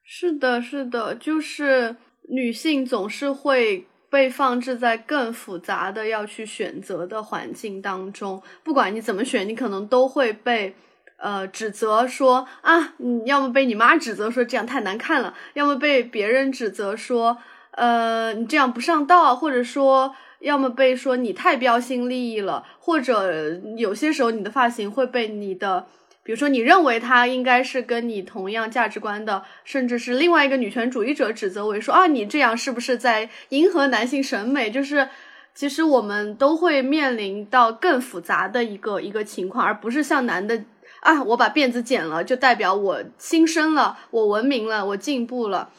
[0.03, 1.95] 是的，是的，就是
[2.29, 3.85] 女性总是会。
[4.09, 10.75] 被放置在更复杂的要去选择的环境当中，不管你怎么选，你可能都会被
[11.17, 17.37] 呃指责说啊，你要么被你妈指责说这样太难看了，要么被别人指责说
[17.71, 25.87] 呃你这样不上道，或者说要么被说你太标新立异了，或者有些时候你的发型会被你的。
[26.29, 34.69] 比如说你认为他应该是跟你同样价值观的，甚至是另外一个女权主义者指责为说啊，你这样是不是在迎合男性审美？
[34.69, 35.09] 就是
[35.55, 40.63] 其实我们都会面临到更复杂的一个一个情况，而不是像男的
[40.99, 45.71] 啊，我把辫子剪了就代表我新生了，我文明了，我进步了。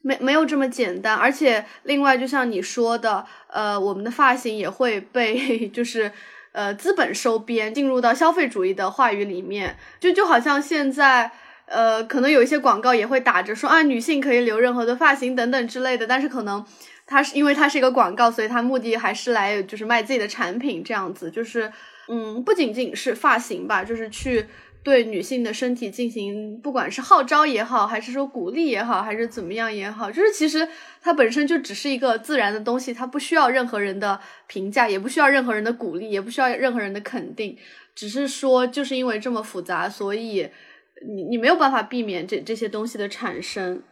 [0.00, 6.10] 没没有这么简单，而且另外，就像你说的，呃，我们的发型也会被 就是
[6.54, 11.30] 呃资本收编，进入到消费主义的话语里面，就就好像现在
[11.66, 16.64] 呃，可能有一些广告也会打着说啊，女性可以留任何的发型等等之类的，但是可能
[17.06, 21.70] 它是因为它是一个广告，所以它目的还是来就是卖自己的产品这样子，就是
[22.08, 24.46] 嗯，不仅仅是发型吧，就是去。
[24.84, 30.68] 对女性的身体进行，不管是号召也好，还是说鼓励也好，还是怎么样也好，就是其实
[31.00, 37.56] 它本身就只是一个自然的东西，它不需要任何人的评价，也不需要任何人的鼓励，也不需要任何人的肯定，
[37.94, 40.46] 只是说就是因为这么复杂，所以
[41.06, 43.82] 你你没有办法避免这这些东西的产生。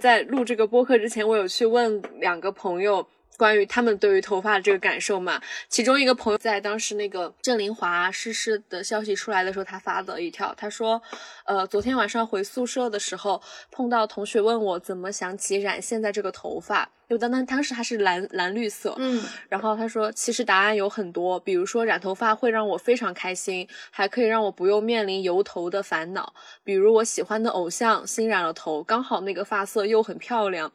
[0.00, 3.06] 在录这个播客之前，我有去问两个朋友。
[3.36, 11.00] 关于他们对于头发的这个感受嘛，其中一个朋友在当时那个郑林华逝世的消息出来的时候，他发的一条，他说，
[11.44, 26.32] 呃，昨天晚上回宿舍的时候，碰到同学问我怎么想起染现在这个头发，就当当当时它是蓝蓝绿色，嗯，然后他说，其实答案有很多，比如说染头发会让我非常开心，还可以让我不用面临油头的烦恼，
[26.64, 30.72] 比如我喜欢的偶像新染了头，刚好那个发色又很漂亮。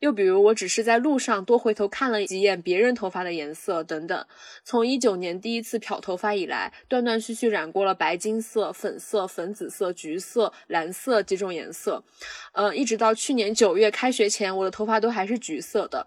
[0.00, 4.26] 又比如，我只是在路上多回头看了几眼别人头发的颜色等等。
[4.64, 12.02] 从一九年第一次漂头发以来，断断续续染过了白金色、粉色、粉紫色、橘色、蓝色几种颜色。
[12.52, 16.06] 嗯，一直到去年九月开学前，我的头发都还是橘色的。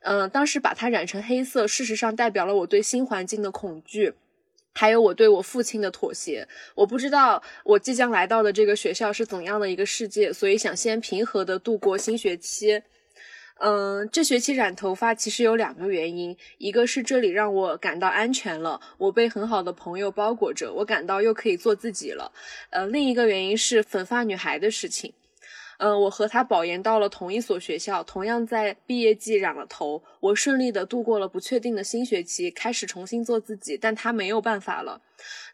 [0.00, 4.12] 嗯，当时把它染成黑色，事实上代表了我对新环境的恐惧，
[4.74, 6.46] 还有我对我父亲的妥协。
[6.74, 12.82] 我不知道我即将来到的这个学校是怎样的一个世界，所以想先平和的度过新学期。
[13.62, 22.32] 嗯，这学期染头发其实有两个原因，一个是这里让我感到安全了，我被很好的朋友包裹着，我感到又可以做自己了。
[22.70, 25.12] 呃，另一个原因是粉发女孩的事情。
[25.76, 35.02] 嗯，我和她保研到了同一所学校，同样在毕业季染了头，我顺利的度过了不确定的新学期，开始重新做自己，但她没有办法了。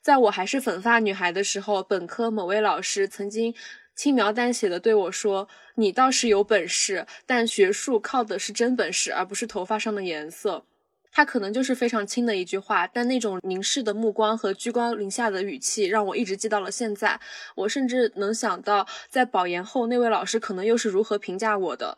[0.00, 3.52] 在我还是粉发女孩的时候，本科某位老师曾经。
[3.96, 10.64] 轻描淡写的对我说：“你倒是有本事，但学术靠的是真本事，而不是头发上的颜色。”
[11.10, 17.18] 他可能就是非常轻的一句话，但那种凝视的目光和居高临下的语气，让我一直记到了现在。
[17.54, 21.96] 我甚至能想到，在保研后那位老师可能又是如何评价我的。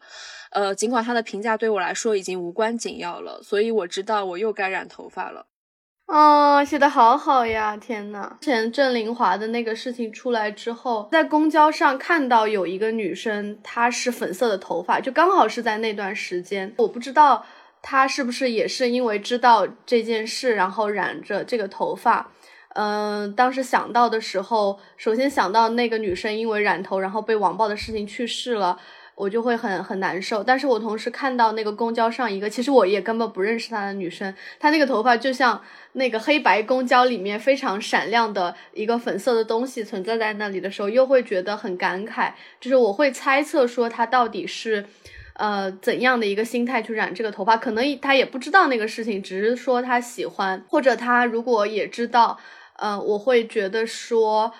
[0.50, 5.46] 呃，尽管他的评价对我来说已经无关紧要了，所以我知道我又该染头发了。
[6.08, 7.76] 哦，写的好好呀！
[7.76, 16.72] 天呐，之前郑林华的那个事情出来之后，在公交上看到有一个女生，她是粉色的头发，就刚好是在那段时间。
[16.78, 17.44] 我不知道
[17.82, 22.30] 她是不是也是因为知道这件事，然后染着这个头发。
[22.70, 28.78] 嗯，当时想到的时候，首先想到那个女生因为染头，然后被网暴的事情去世了。
[29.18, 35.60] 我就会很很难受，但是我同时看到那个公交上一个，其实我也根本不认识她的女生，她那个头发就像
[35.94, 44.86] 那个黑白公交里面非常闪亮的一个粉色的东西存在在那里的时候，又会觉得很感慨，就是我会猜测说她到底是，
[45.32, 52.38] 呃怎样的一个心态去染这个头发，可能她也不知道那个事情，只是说她喜欢，或者她如果也知道，
[52.76, 54.54] 呃我会觉得说。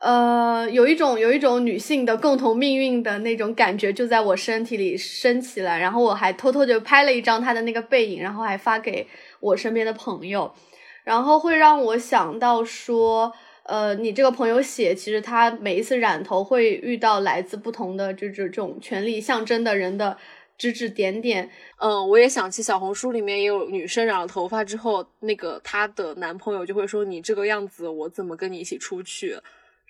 [0.00, 5.78] 呃，有一种有一种女性的共同命运的那种感觉，就在我身体里升起来。
[5.80, 9.06] 然后我还偷偷就拍了一张她的那个背影，然后还发给
[9.40, 10.54] 我身边的朋友，
[11.02, 13.32] 然后会让我想到说，
[13.64, 20.16] 呃，你这个朋友写，其实他每一次染头会遇到来自不同的这这种权力象征的人的
[20.56, 21.50] 指指点点。
[21.80, 29.36] 嗯，我也想起小红书里面也有女生染了头发之后，那个她的男朋友就会说：“你这个样子，我怎么跟你一起出去？”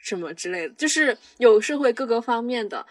[0.00, 2.86] 什么之类的，就是有社会各个方面的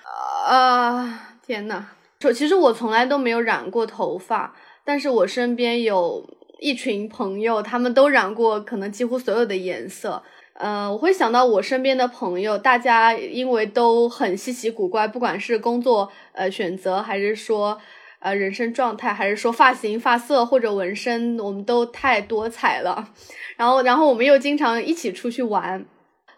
[0.48, 1.38] 啊！
[1.46, 1.86] 天呐，
[2.20, 6.30] 说其实我从来都没有染过头发，但是我身边有
[6.60, 10.22] 一群朋友，他们都染过，可能几乎所有的颜色。
[10.54, 17.80] 呃，我会想到我身边的朋友，大家因为都很稀奇古怪，不管是工作呃选择，还是说
[18.20, 23.10] 呃人生状态，还是说发型、发色或者纹身，我们都太多彩了。
[23.56, 25.86] 然后，然后我们又经常一起出去玩。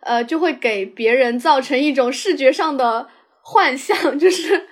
[0.02, 3.10] 呃，就会给别人造成一种视觉上的
[3.42, 4.68] 幻象， 就是，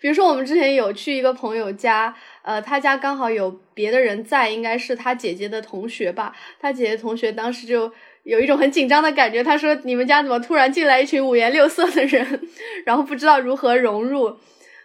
[0.00, 6.34] 比如说我们之前有去一个朋友家，呃，他家刚好有别的人在，应该是他姐姐的同学吧。
[6.60, 9.42] 他姐姐同学当时就有一种很紧张的感觉。
[9.42, 12.48] 他说：“你们家怎么突然进来一群五颜六色的人，
[12.86, 14.36] 然后不知道如何融入。”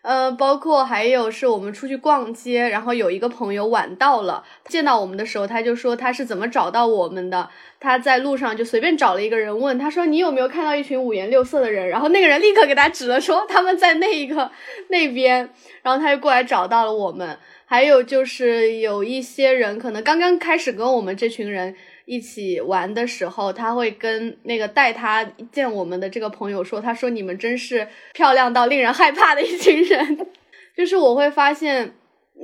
[0.06, 7.50] 呃，包括还有是我们出去逛街，然后有一个朋友晚到了，见到我们的时候，他就说他是怎么找到我们的。
[7.80, 11.90] 他在路上就随便找了一个人问，他说你有没有看到一群五颜六色的人？
[11.90, 14.52] 然后那个人立刻给他指了，说他们在那一个
[14.90, 15.50] 那边，
[15.82, 17.36] 然后他就过来找到了我们。
[17.66, 21.76] 还有就是有一些人可能刚刚开始跟我们这群人。
[22.06, 30.28] 一起玩的时候，他会跟那个带他见我们的这个朋友说：“他说你们真是漂亮到令人害怕的一群人。
[30.78, 31.96] ”就是我会发现，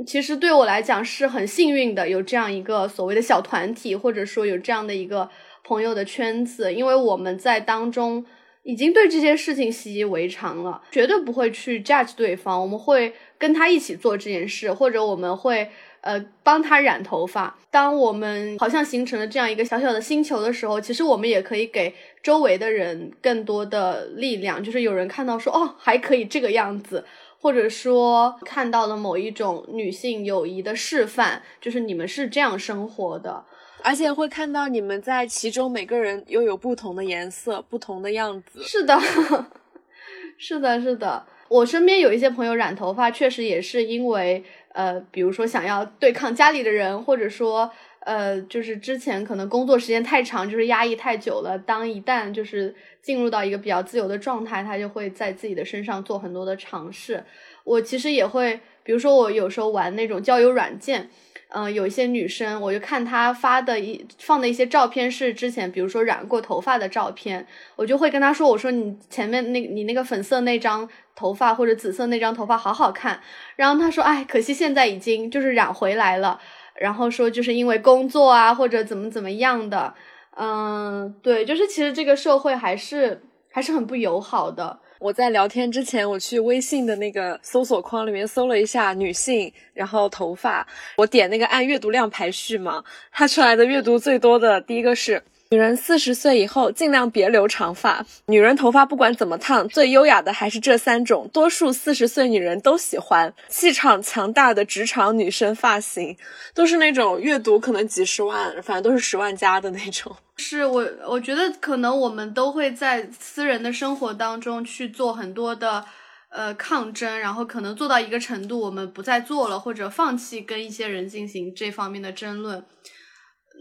[0.07, 5.29] 其实对我来讲是很幸运的，有这样一个所谓的小团体，或者说有这样的一个
[5.63, 8.25] 朋友的圈子，因为我们在当中
[8.63, 15.69] 已经对这些事情习以为常了，绝对不会去 judge 对方，我们会跟他一起做这件事，或者我们会。
[16.01, 17.55] 呃，帮他染头发。
[17.69, 21.93] 当我们好像形成了这样一个小小的星球的时候，其实我们也可以给
[22.23, 24.63] 周围的人更多的力量。
[24.63, 27.05] 就是有人看到说，哦，还可以这个样子，
[27.39, 33.45] 或者说看到了某一种女性友谊的示范，就是你们是这样生活的，
[33.83, 38.61] 而且会看到你们在其中每个人又有不同的颜色、不同的样子。
[38.63, 38.99] 是的，
[40.37, 41.25] 是的，是的。
[41.47, 44.43] 我身边有一些朋友染头发，确实也是因为。
[44.73, 51.57] 呃，比如说想要对抗家里的人，或者说，呃，就是之前可能工作时间太长，就是压抑太久了。
[51.57, 57.23] 当一旦就是进入到一个比较自由的状态，他就会在自己的身上做很多的尝试。
[57.63, 61.09] 我其实也会，比如说我有时候玩那种交友软件。
[61.53, 67.45] 嗯，有一些女生，我就看她发的一放的一些照片是之前，比如说染过头发的照片，
[67.75, 73.19] 我就会跟她说，我说你前面那你那个粉色那张头发或者紫色那张头发好好看，
[73.57, 76.39] 然后她说，哎，可惜现在已经就是染回来了，
[76.75, 79.93] 然后说就是因为工作啊或者怎么怎么样的，
[80.37, 84.79] 嗯，对，就是其实这个社会还是还是很不友好的。
[85.01, 95.23] 我在聊天之前，我去微信的那个搜索框里面搜了一下女性，然后头发，我点那个按阅读量排序嘛，它出来的阅读最多的第一个是。
[95.53, 98.05] 女人四十岁以后尽量别留长发。
[98.27, 103.33] 女人头发不管怎么烫，最优雅的还是这三种，多数四十岁女人都喜欢。
[103.49, 106.15] 气场强大的职场女生发型，
[106.53, 110.15] 都是那种阅读可能几十万，反正都是十万加的那种。
[110.37, 115.83] 是我，我觉得可能我们都会在私人的生活当中去做很多的
[116.29, 122.63] 呃抗争，然后可能做到一个程度，我们不再做了，或者放弃跟一些人进行这方面的争论。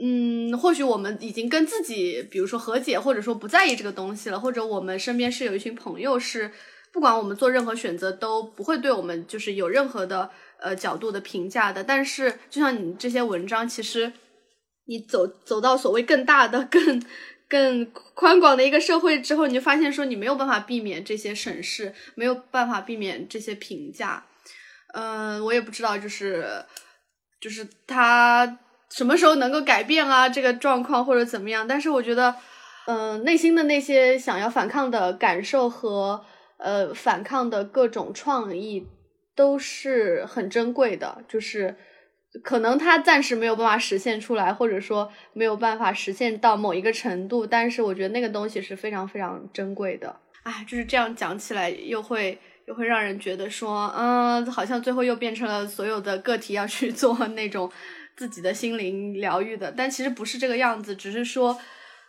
[0.03, 6.51] 嗯，或许我们已经跟自己，比如说和解，或者说不在意这个东西了，或者我们身边是有一群朋友，是
[6.91, 11.85] 不管我们做任何选择都不会对我们就是有任何的呃角度的评价的。
[11.85, 14.11] 但是，就像你这些文章，其实
[14.87, 17.03] 你走走到所谓更大的、 更
[17.47, 17.85] 更
[18.15, 24.25] 宽广的一个社会之后，你就发现说你没有办法避免这些审视，没有办法避免这些评价。
[24.95, 26.65] 嗯，我也不知道，就是
[27.39, 28.59] 就是他。
[28.91, 30.29] 什么时候能够改变啊？
[30.29, 31.67] 这个状况或者怎么样？
[31.67, 32.35] 但是我觉得，
[32.87, 36.25] 嗯，内心的那些想要反抗的感受和
[36.59, 38.89] 呃反抗的各种创意
[39.37, 41.23] 都是很珍贵的。
[41.29, 41.77] 就是
[42.43, 50.17] 可能它暂时没有办法实现出来，或者说没有办法实现到某一个程度，但是我觉得那个东西是非常非常珍贵的。
[50.43, 52.37] 哎，就是这样讲起来，又会
[52.67, 57.71] 又会让人觉得说，嗯，好像最后又变成了所有的个体要去做那种。
[58.21, 61.59] 自己的心灵疗愈的，但其实不是这个样子，只是说，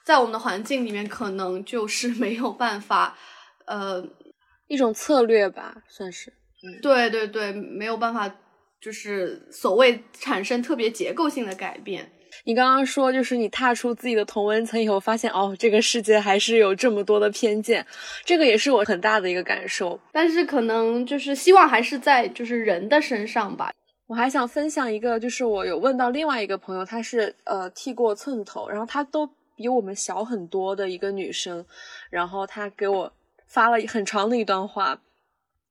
[0.04, 3.18] 在我们的环境里面，可能就是没有办法，
[3.66, 4.06] 呃，
[4.68, 6.30] 一种策略吧，算是。
[6.64, 8.30] 嗯，对对对，没有办法，
[8.82, 12.12] 就是所谓产生特别结构性的改变。
[12.44, 17.88] 你刚刚说，就是你踏出自己的同温层以后，发现哦，这个世界还是有这么多的偏见，
[18.26, 19.98] 这个也是我很大的一个感受。
[20.12, 23.72] 但是可能就是希望还是在就是人的身上吧。
[24.12, 31.66] 我还想分享一个，就是我有问到另外一个朋友，她是呃剃过寸头，然后她都比我们小很多的一个女生，
[32.10, 33.14] 然后她给我
[33.48, 35.00] 发了很长的一段话，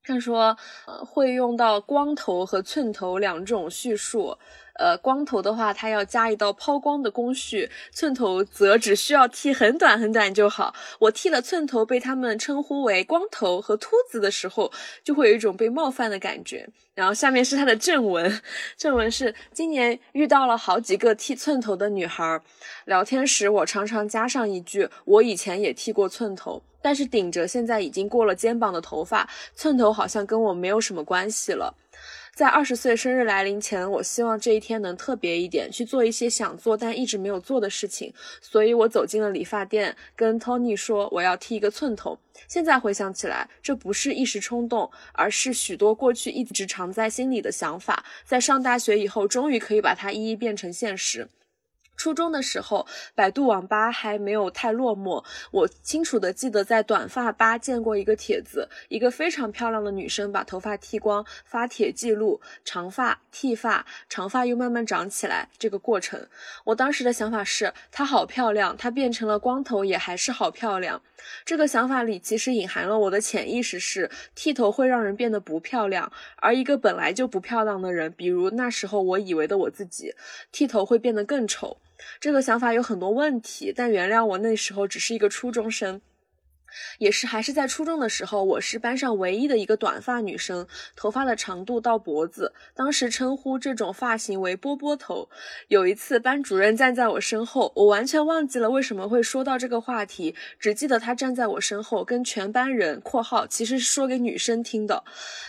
[0.02, 0.56] 她说
[1.04, 4.38] 会用到光头和寸头两种叙述。
[4.74, 10.74] 呃，光头的话，它要加一道抛光的工序；寸头则只需要剃很短很短就好。
[10.98, 14.72] 我剃了寸头，被他们称呼为光头和秃子的时候，
[15.04, 16.68] 就会有一种被冒犯的感觉。
[16.94, 18.42] 然后下面是他的正文，
[18.76, 22.40] 正文是：今年遇到了好几个剃寸头的女孩，
[22.84, 31.74] 聊天时我常常加上一句：我以前也剃过寸头，但是顶着现在已经过了肩膀的头发，寸头好像跟我没有什么关系了。
[32.40, 38.10] 在二十岁生日来临前，我希望这一天能特别一点，去做一些想做但一直没有做的事情。
[38.40, 42.18] 所以我走进了理发店，跟 Tony 说我要剃一个寸头。
[42.48, 51.28] 现在回想起来，这不是一时冲动，而是许多过去一直藏在心里的想法，在上大学以后，终于可以把它一一变成现实。
[52.00, 55.22] 初中的时候，百度网吧还没有太落寞。
[55.50, 66.26] 我清楚的记得在短发吧见过一个帖子，一个非常漂亮的女生把头发剃光，发帖记录长发剃发，长发又慢慢长起来这个过程。
[66.64, 71.02] 我当时的想法是，她好漂亮，她变成了光头也还是好漂亮。
[71.44, 80.14] 这个想法里其实隐含了我的潜意识是，剃头会让人变得不漂亮，而一个本来就不漂亮的人，比如那时候我以为的我自己，
[80.50, 81.76] 剃头会变得更丑。
[82.18, 86.00] 这个想法有很多问题，但原谅我那时候只是一个初中生。
[86.98, 90.66] 也是还是在初中的时候，我是班上唯一的一个短发女生，
[90.96, 95.28] 头发的长度到脖子，当时称呼这种发型为波波头。
[95.68, 105.04] 有一次，班主任站在我身后，我完全忘记了为什么会说到这个话题，只记得他站在我身后，跟全班人（括号其实是说给女生听的），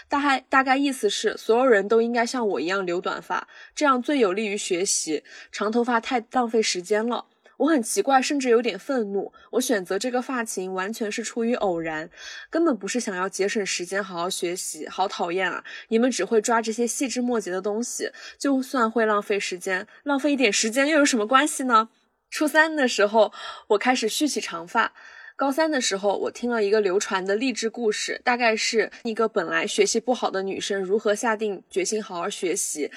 [0.09, 7.25] 大概大概意思是所有人都应该像我一样留短发，这样最有利于学习，长头发太浪费时间了。
[7.61, 9.31] 我很奇怪，甚至有点愤怒。
[9.51, 12.09] 我选择这个发型完全是出于偶然，
[12.49, 14.87] 根本不是想要节省时间好好学习。
[14.87, 15.63] 好讨厌啊！
[15.89, 21.89] 你们只会抓这些细枝末节的东西，就算会浪费时间，浪费一点时间又有什么关系呢？
[22.31, 23.31] 初三的时候，
[23.67, 24.93] 我开始蓄起长发。
[25.37, 32.91] 高三的时候，我听了一个流传的励志故事，大概是一个本来学习不好的女生如何下定决心好好学习。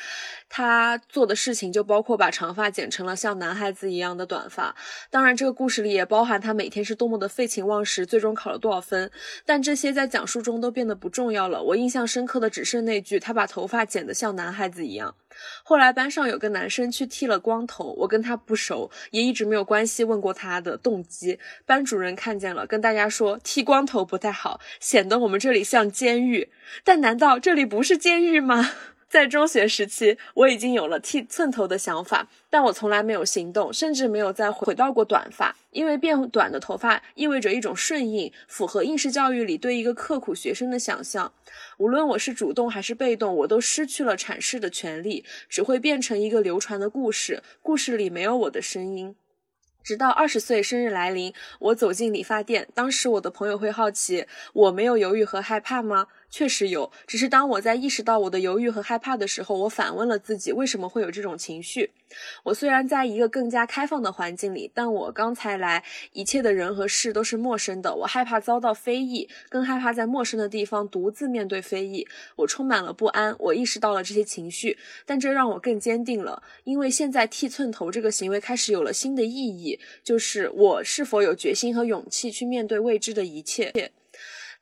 [0.57, 4.73] 他做的事情就包括把长发剪成了像男孩子一样的短发。
[5.11, 9.11] 当然，这个故事里也包含他每天是多么的废寝忘食，最终考了多少分。
[9.45, 11.61] 但这些在讲述中都变得不重要了。
[11.61, 15.17] 我印象深刻的只剩那句：他把头发剪得像男孩子一样。
[15.65, 21.41] 后来班上有个男生去剃了光头，我跟他不熟，也一直没有关系问过他的动机。
[21.67, 26.53] 班主任看见了，跟大家说剃光头不太好，显得我们这里像监狱。
[26.85, 28.71] 但难道这里不是监狱吗？
[29.15, 41.33] 在中学时期，我已经有了剃寸头的想法，但我从来没有行动，甚至没有再回到过短发，因为变短的头发意味着一种顺应，符合应试教育里对一个刻苦学生的想象。
[41.79, 49.15] 无论我是主动还是被动，我都失去了阐释的权利，只会变成一个流传的故事，故事里没有我的声音。
[49.85, 56.07] 直到二十岁生日来临，我走进理发店，当时我的朋友会好奇，我没有犹豫和害怕吗？
[56.35, 61.93] 确实有，只是当我在意识到我的犹豫和害怕的时候，我反问了自己，为什么会有这种情绪？
[62.43, 72.05] 我虽然在一个更加开放的环境里，但我刚才来，一切的人和事都是陌生的，我害怕遭到非议，更害怕在陌生的地方独自面对非议。
[72.35, 83.73] 我充满了不安，我意识到了这些情绪，但这让我更坚定了，因为现在剃寸头这个行为开始有了新的意义，就是我是否有决心和勇气去面对未知的一切。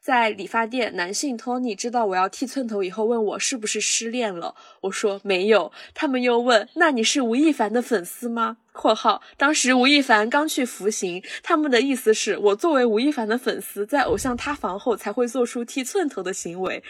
[0.02, 4.56] 在理发店，男性 Tony 知道我要剃寸头以后，问我是不是失恋了。
[4.80, 5.70] 我说没有。
[5.94, 16.82] 他们又问：“那你是吴亦凡的粉丝吗？”（括号当时吴亦凡刚去服刑，他们的意思是我作为吴亦凡的粉丝，在偶像塌房后才会做出剃寸头的行为。）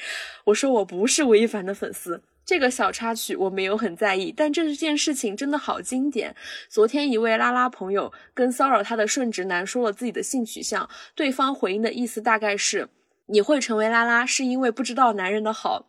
[0.45, 2.23] 我说我不是吴亦凡的粉丝。
[2.47, 6.35] 这个小插曲我没有很在意，但这件事情真的好经典。
[6.71, 12.89] 昨天一位拉拉朋友跟骚扰他的顺直男说了自己的性取向，对方回应的意思大概是。
[13.33, 15.87] 你会成为拉拉，是因为不知道男人的好。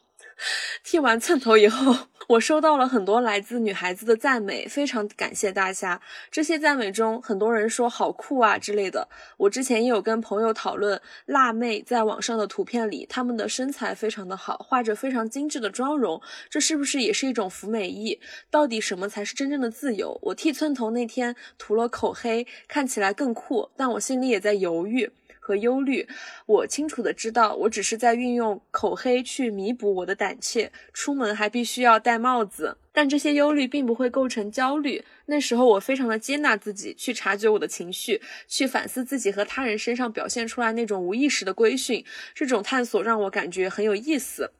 [0.81, 6.01] 剃完寸头以后，我收到了很多来自女孩子的赞美，非常感谢大家。
[6.31, 9.09] 这些赞美中，很多人说好酷啊之类的。
[9.35, 18.21] 我之前也有跟朋友讨论，辣妹在网上的图片里，她们的身材非常的好，画着非常精致的妆容，这是不是也是一种服美役？
[18.49, 20.17] 到底什么才是真正的自由？
[20.23, 25.11] 我剃寸头那天涂了口黑，看起来更酷，但我心里也在犹豫。
[25.45, 26.07] 和忧虑，
[26.45, 32.77] 我清楚的知道，我只是在运用口黑去弥补我的胆怯，出门还必须要戴帽子。
[32.93, 35.03] 但这些忧虑并不会构成焦虑。
[35.25, 42.05] 那时候我非常的接纳自己，去察觉我的情绪，去反思自己和他人身上表现出来那种无意识的规训。
[42.33, 44.51] 这种探索让我感觉很有意思。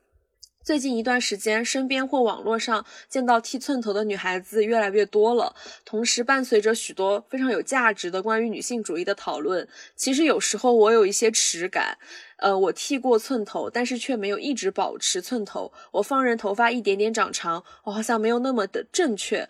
[0.64, 5.54] 最近一段时间，身边或网络上见到剃寸头的女孩子越来越多了，
[5.84, 9.68] 同时伴随着许多非常有价值的关于女性主义的讨论。
[9.98, 11.98] 其实有时候我有一些耻感，
[12.38, 15.74] 呃，我剃过寸头，但是却没有一直保持寸头。
[15.92, 19.50] 我放任头发一点点长长，我好像没有那么的正确。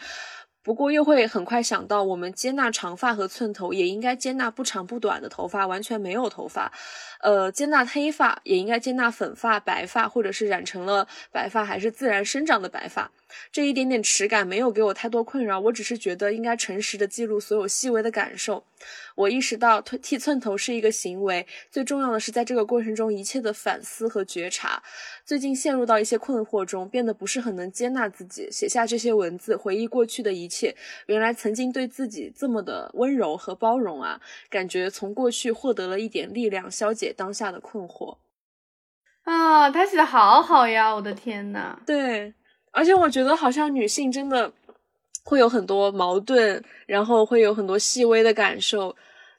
[0.63, 6.71] 不过又会很快想到，我们接纳长发和寸头，也应该接纳不长不短的头发，完全没有头发。
[7.19, 13.11] 呃，接纳黑发也应该接纳粉发、白发，或者是染成了白发还是自然生长的白发。
[13.51, 18.63] 这一点点耻感没有给我太多困扰，我只是觉得应该诚实的记录所有细微的感受。
[19.15, 24.83] 我意识到剃寸头是一个行为，最重要的是在这个过程中一切的反思和觉察。
[25.23, 30.75] 最近陷入到一些困惑中，变得不是很能接纳自己，写下这些文字，回忆过去的一切。
[31.05, 34.19] 原来曾经对自己这么的温柔和包容啊，
[34.49, 38.17] 感觉从过去获得了一点力量，消解当下的困惑。
[39.23, 40.93] 啊，他写的好好呀！
[40.93, 42.33] 我的天呐，对。
[42.73, 44.51] 而且我觉得，好像女性真的
[45.23, 48.93] 会有很多矛盾，然后会有很多细微的感受。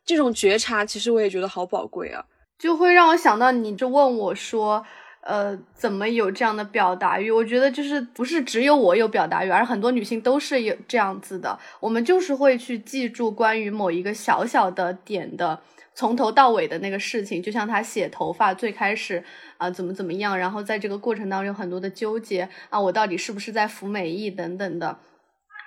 [0.07, 2.25] 这种觉察，其实我也觉得好宝贵啊，
[2.59, 4.85] 就会让我想到，你就问我说，
[5.23, 7.31] 呃，怎么有这样的表达欲？
[7.31, 11.59] 我觉得就是不是只有我有表达欲，而很多女性都是有这样子的。
[11.81, 15.59] 我们就是会去记住关于某一个小小的点的。
[15.95, 19.23] 从头到尾的那个事情，就像他写头发最开始
[19.57, 24.99] 啊怎么怎么样，然后在这个过程当中有很多的纠结啊，我到底是不是在服美役等等的，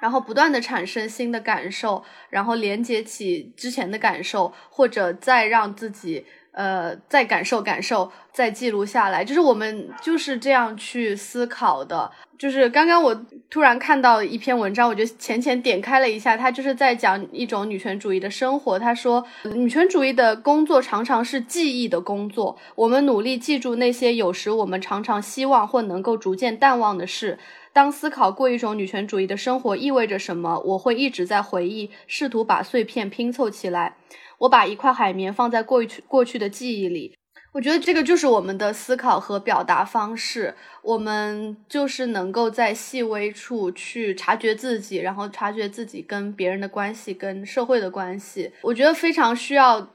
[0.01, 6.25] 然后不断的产生新的感受，然后连接起之前的感受，或者再让自己。
[6.57, 12.09] 呃，再感受感受，再记录下来，就是我们就是这样去思考的。
[12.35, 18.79] 就是刚刚我突然看到一篇文章，我就浅浅点开了一下，他就是在讲一种女权主义的生活。
[18.79, 19.23] 他说，
[19.53, 27.37] 女权主义的工作常常是记忆的工作，我们努力记住那些有时我们常常希望或能够逐渐淡忘的事。
[27.71, 33.95] 当思考过一种女权主义的生活意味着什么，我会一直在回忆，试图把碎片拼凑起来。
[34.39, 37.17] 我把一块海绵放在过去过去的记忆里，
[37.53, 40.55] 我觉得这个就是我们的思考和表达方式。
[40.83, 48.53] 我们就是能够在细微处去察觉自己，然后察觉自己跟别人的关系、跟社会的关系。
[48.61, 49.89] 我觉得非常需要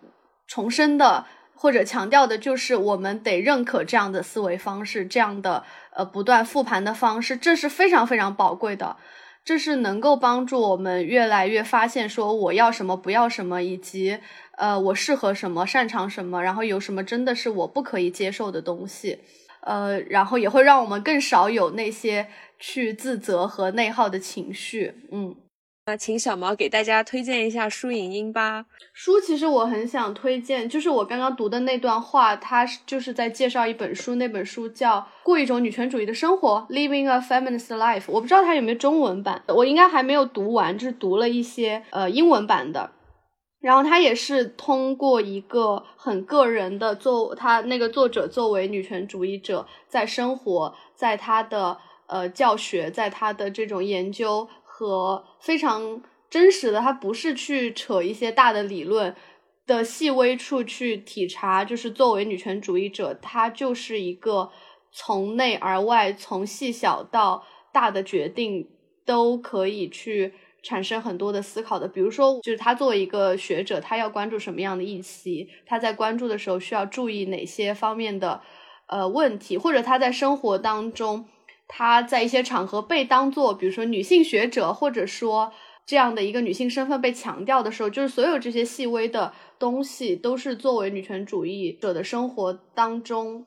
[0.47, 1.24] 重申的
[1.55, 5.64] 或者强调的就是，我们得认可这样的思维方式，这样的
[5.94, 8.97] 呃不断复盘的方式，这是非常非常宝贵的。
[9.44, 14.19] 这是能够帮助我们越来越发现说我要什么不要什么，以及
[14.56, 19.19] 呃我适合什么擅长什么，然后有什么真的是我不可以接受的东西，
[19.62, 22.28] 呃，然后也会让我们更少有那些
[22.59, 25.35] 去自责和内耗的情绪，嗯。
[25.85, 28.67] 那请小毛给大家推荐一下书影音吧。
[28.93, 38.05] 书其实我很想推荐，就是我刚刚读的那段话，它就是在介绍一本书，那本书叫《过一种女权主义的生活》（Living a Feminist Life）。
[38.07, 42.93] 我不知道它有没有中文版，我应该还没有读完，就是读了一些呃英文版的。
[43.61, 54.49] 然后它也是通过一个很个人的，作他那个作者作为女权主义者，在生活，在他的呃教学，在他的这种研究。
[54.83, 59.15] 和非常真实的，他不是去扯一些大的理论
[59.65, 64.51] 的细微处去体察，就是作为女权主义者，他就是一个
[64.91, 68.69] 从内而外，从细小到大的决定
[69.07, 70.35] 都可以去
[70.65, 71.87] 产生很多的思考的。
[71.87, 78.41] 比如说，就是他作为一个学者，他要关注什么样的议题，他在关注的时候需要注意哪些方面的
[78.89, 81.29] 呃问题，或者他在生活当中。
[81.74, 85.51] 她在一些场合被当做，比如说女性学者，或者说
[85.86, 93.47] 这样的一个女性身份被强调的时候，就是所有这些细微的东西，都是作为女权主义者的生活当中，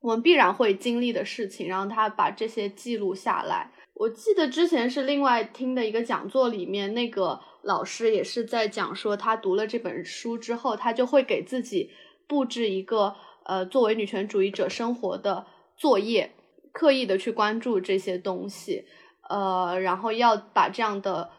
[0.00, 1.68] 我们必然会经历的事情。
[1.68, 3.70] 然后她把这些记录下来。
[3.94, 11.90] 我记得之前是另外听的一个讲座里面，那个老师也是在讲说，他读了这本书之后，他就会给自己
[12.26, 13.14] 布置一个
[13.44, 16.32] 呃，作为女权主义者生活的作业。
[16.72, 18.86] 刻意的去关注这些东西，
[19.28, 21.30] 呃，然后要把这样的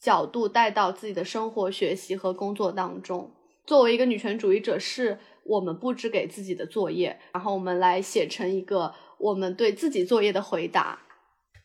[0.00, 3.30] 角度带到自己的生活、学习和工作当中。
[3.66, 11.00] 作为一个女权主义者，是我们布置给自己的作业，然后我们来写成一个我们对自己作业的回答。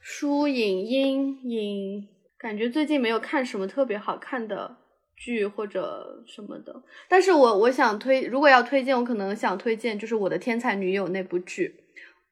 [0.02, 4.76] 书影音影，感觉最近没有看什么特别好看的
[5.16, 11.83] 剧或者什么的，但是我我想推，如果要推荐，我可能想推荐就是我的天才女友那部剧。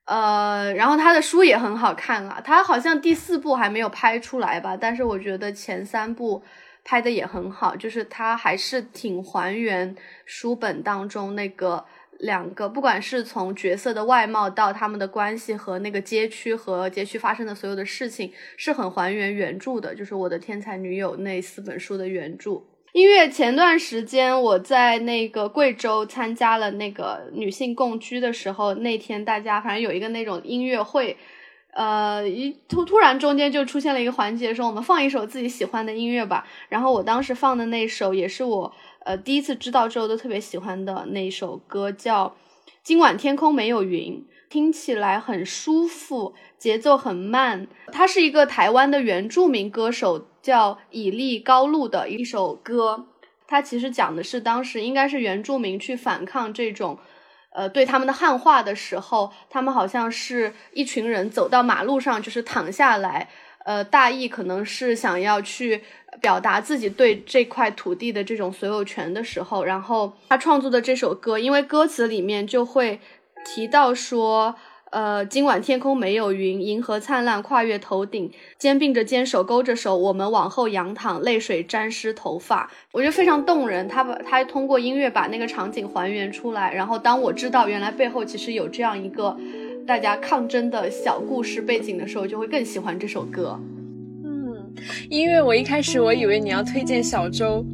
[0.06, 6.44] 呃，然后他的书也很好看啊，他好像第四部还没有拍出来吧，但是我觉得前三部
[6.84, 9.96] 拍的也很好，就是他还是挺还原
[10.26, 11.86] 书本当中那个
[12.20, 22.64] 两个，不管是从角色的外貌到他们的关系和那个街区和街区发生的所有的事情，是很还原原著的，就是我的天才女友那四本书的原著。
[22.94, 31.16] 音乐前段时间我在那个贵州参加了那个女性共居的时候，那天大家反正有一个那种音乐会，
[31.74, 36.46] 呃，一突突然中间就出现了一个环节，说我们放一首自己喜欢的音乐吧。
[36.68, 38.74] 然后我当时放的那首也是我
[39.06, 42.28] 呃第一次知道之后都特别喜欢的那首歌，叫
[42.84, 44.16] 《今晚天空没有云》，
[44.52, 47.68] 听起来很舒服，节奏很慢。
[47.90, 53.08] 它是一个台湾的原住民歌手叫以利高路的一首歌。
[53.48, 57.00] 它其实讲的是当时应该是原住民去反抗这种，
[57.52, 63.30] 呃，对他们的汉化的时候，他们好像是一群人走到马路上，就是躺下来，
[63.64, 65.82] 呃，大意可能是想要去
[66.20, 73.00] 表达自己对这块土地的这种所有权的时候，然后他创作的这首歌，因为歌词里面就会
[73.46, 74.56] 提到说。
[74.92, 83.88] 呃，今晚天空没有云，银河灿烂跨越头顶，肩并着肩，手勾着手，我们往后仰躺，泪水沾湿头发，我觉得非常动人。
[83.88, 89.38] 他把他通过音乐把那个场景还原出来，然后当我知道原来背后其实有这样一个
[89.88, 93.58] 大家抗争的小故事背景的时候，就会更喜欢这首歌。
[94.26, 94.74] 嗯，
[95.10, 97.66] 音乐我一开始我以为你要推荐小周，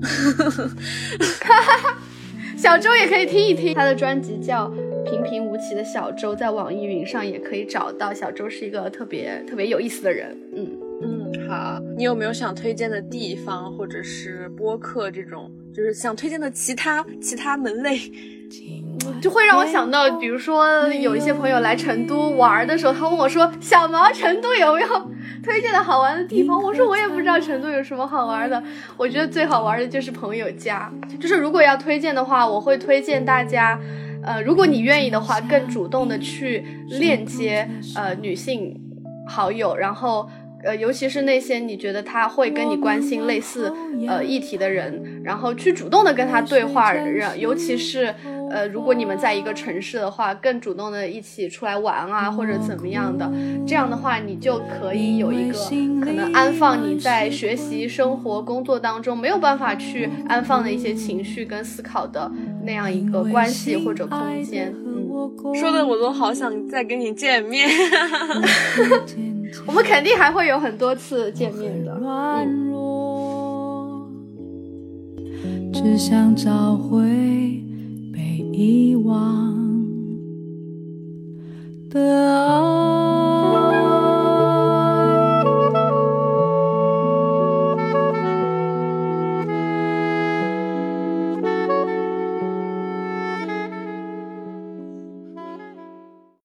[2.55, 4.71] 小周也可以听一听，他的专辑叫。
[5.09, 8.13] 平平无奇的小周在网易云上也可以找到。
[8.13, 10.37] 小周是一个特别特别有意思的人。
[10.53, 17.97] 嗯嗯，好，你有没有想推荐的地方，或者是播客这种，就是想推荐的其他其他门类？
[19.21, 24.87] 就会让我想到，比如说有一些朋友来成都玩的时候，他问我说：“小毛，成都有没有
[25.43, 28.61] 推荐的好玩的地方？”我说：“我也不知道成都有什么好玩的。
[28.97, 30.91] 我觉得最好玩的就是朋友家。
[31.19, 33.79] 就是如果要推荐的话，我会推荐大家。”
[34.27, 36.63] 呃，如果你愿意的话，更主动的去
[36.99, 38.77] 链接呃女性
[39.25, 40.29] 好友，然后
[40.63, 43.73] 呃，尤其是那些你觉得他会跟你关心类似
[44.07, 48.13] 呃议题的人，然后去主动的跟他对话，让尤其是。
[48.49, 53.29] 呃，如果你们在一个城市的话，更主动的一起出来玩啊，或者怎么样的，
[53.67, 55.57] 这样的话，你就可以有一个
[56.03, 62.31] 可能安放你在学习、生活、工作当中没有办法去安放的一些情绪跟思考的
[62.63, 64.73] 那样一个关系或者空间。
[64.73, 67.69] 嗯，说的我都好想再跟你见面。
[69.65, 71.99] 我们肯定还会有很多次见面的。
[72.01, 72.67] 嗯。
[75.73, 77.63] 只想找回。
[78.57, 79.55] 遗忘
[81.91, 82.01] 的
[82.33, 83.06] 爱。